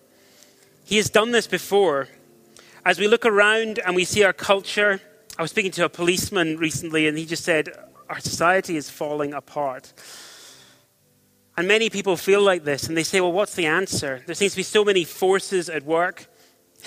He 0.84 0.96
has 0.96 1.10
done 1.10 1.32
this 1.32 1.46
before. 1.46 2.08
As 2.84 2.98
we 2.98 3.08
look 3.08 3.26
around 3.26 3.78
and 3.78 3.94
we 3.96 4.04
see 4.04 4.22
our 4.22 4.32
culture, 4.32 5.00
I 5.38 5.42
was 5.42 5.50
speaking 5.50 5.72
to 5.72 5.84
a 5.84 5.88
policeman 5.88 6.58
recently 6.58 7.06
and 7.06 7.18
he 7.18 7.26
just 7.26 7.44
said, 7.44 7.68
Our 8.08 8.20
society 8.20 8.76
is 8.76 8.90
falling 8.90 9.32
apart. 9.32 9.92
And 11.56 11.68
many 11.68 11.88
people 11.88 12.16
feel 12.16 12.42
like 12.42 12.64
this 12.64 12.88
and 12.88 12.96
they 12.96 13.04
say, 13.04 13.20
Well, 13.20 13.32
what's 13.32 13.54
the 13.54 13.66
answer? 13.66 14.22
There 14.26 14.34
seems 14.34 14.52
to 14.52 14.56
be 14.56 14.62
so 14.62 14.84
many 14.84 15.04
forces 15.04 15.68
at 15.68 15.84
work. 15.84 16.26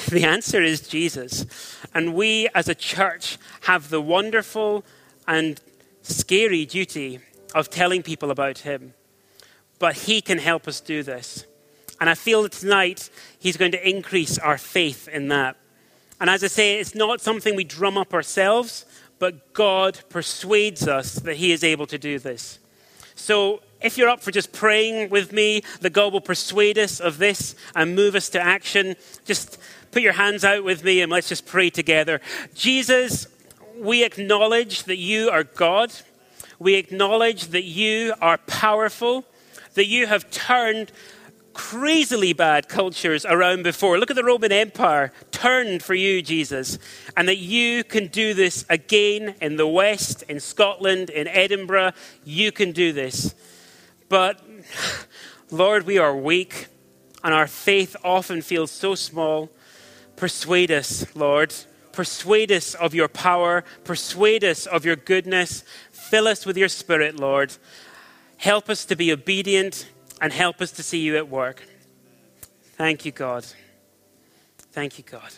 The 0.10 0.26
answer 0.26 0.62
is 0.62 0.88
Jesus. 0.88 1.48
And 1.92 2.14
we 2.14 2.48
as 2.54 2.70
a 2.70 2.76
church 2.76 3.40
have 3.62 3.90
the 3.90 4.00
wonderful 4.00 4.86
and 5.28 5.60
scary 6.04 6.68
duty 6.68 7.20
of 7.56 7.72
telling 7.72 8.04
people 8.04 8.30
about 8.30 8.60
him 8.60 8.94
but 9.80 9.96
He 9.96 10.22
can 10.22 10.38
help 10.38 10.68
us 10.68 10.80
do 10.80 11.04
this. 11.04 11.46
And 12.00 12.10
I 12.10 12.16
feel 12.16 12.44
that 12.44 12.52
tonight 12.52 13.10
He's 13.40 13.58
going 13.58 13.72
to 13.72 13.90
increase 13.90 14.38
our 14.38 14.58
faith 14.58 15.08
in 15.08 15.28
that. 15.30 15.58
And 16.20 16.30
as 16.30 16.44
I 16.44 16.48
say, 16.48 16.80
it's 16.80 16.96
not 16.96 17.22
something 17.22 17.56
we 17.56 17.64
drum 17.64 17.98
up 17.98 18.14
ourselves, 18.14 18.86
but 19.20 19.54
God 19.54 20.00
persuades 20.10 20.88
us 20.88 21.16
that 21.16 21.38
He 21.38 21.52
is 21.52 21.64
able 21.64 21.88
to 21.88 21.98
do 21.98 22.20
this. 22.20 22.60
So 23.16 23.62
if 23.82 23.98
you're 23.98 24.10
up 24.10 24.22
for 24.22 24.32
just 24.32 24.52
praying 24.52 25.10
with 25.10 25.32
me 25.32 25.62
that 25.82 25.92
God 25.92 26.14
will 26.14 26.22
persuade 26.22 26.78
us 26.78 27.00
of 27.00 27.18
this 27.18 27.56
and 27.76 27.96
move 27.96 28.16
us 28.16 28.30
to 28.30 28.42
action, 28.42 28.96
just 29.26 29.60
put 29.92 30.02
your 30.02 30.14
hands 30.14 30.44
out 30.44 30.64
with 30.64 30.84
me 30.84 31.02
and 31.02 31.12
let's 31.12 31.30
just 31.30 31.46
pray 31.46 31.70
together. 31.70 32.22
Jesus, 32.54 33.28
we 33.80 34.04
acknowledge 34.04 34.84
that 34.84 34.98
you 34.98 35.30
are 35.30 35.44
God. 35.44 35.92
We 36.60 36.76
acknowledge 36.76 37.48
that 37.48 37.64
you 37.64 38.14
are 38.22 38.38
powerful 38.38 39.26
that 39.78 39.86
you 39.86 40.08
have 40.08 40.30
turned 40.32 40.92
crazily 41.58 42.34
bad 42.34 42.70
cultures 42.70 43.26
around 43.26 43.64
before. 43.64 43.98
Look 43.98 44.12
at 44.12 44.16
the 44.16 44.24
Roman 44.24 44.52
Empire 44.52 45.12
turned 45.32 45.82
for 45.82 45.96
you, 45.96 46.22
Jesus, 46.22 46.78
and 47.18 47.28
that 47.28 47.40
you 47.40 47.84
can 47.84 48.08
do 48.08 48.36
this 48.36 48.64
again 48.70 49.34
in 49.42 49.58
the 49.58 49.68
West, 49.68 50.22
in 50.30 50.40
Scotland, 50.40 51.10
in 51.10 51.28
Edinburgh. 51.28 51.94
You 52.24 52.52
can 52.52 52.74
do 52.74 52.94
this. 52.94 53.34
But, 54.08 54.40
Lord, 55.50 55.88
we 55.88 55.98
are 55.98 56.16
weak, 56.16 56.68
and 57.24 57.34
our 57.34 57.48
faith 57.48 57.96
often 58.04 58.44
feels 58.44 58.70
so 58.70 58.94
small. 58.94 59.50
Persuade 60.16 60.70
us, 60.70 61.08
Lord. 61.16 61.56
Persuade 61.92 62.52
us 62.52 62.76
of 62.76 62.94
your 62.94 63.08
power. 63.08 63.64
Persuade 63.84 64.44
us 64.44 64.68
of 64.68 64.86
your 64.86 64.96
goodness. 64.96 65.64
Fill 65.90 66.28
us 66.28 66.46
with 66.46 66.56
your 66.56 66.70
spirit, 66.70 67.20
Lord. 67.20 67.56
Help 68.38 68.70
us 68.70 68.86
to 68.86 68.96
be 68.96 69.12
obedient 69.12 69.88
and 70.22 70.34
help 70.34 70.62
us 70.62 70.72
to 70.72 70.84
see 70.84 71.00
you 71.00 71.18
at 71.18 71.30
work. 71.30 71.64
Thank 72.78 73.06
you, 73.06 73.12
God. 73.12 73.46
Thank 74.72 74.98
you, 74.98 75.04
God. 75.04 75.32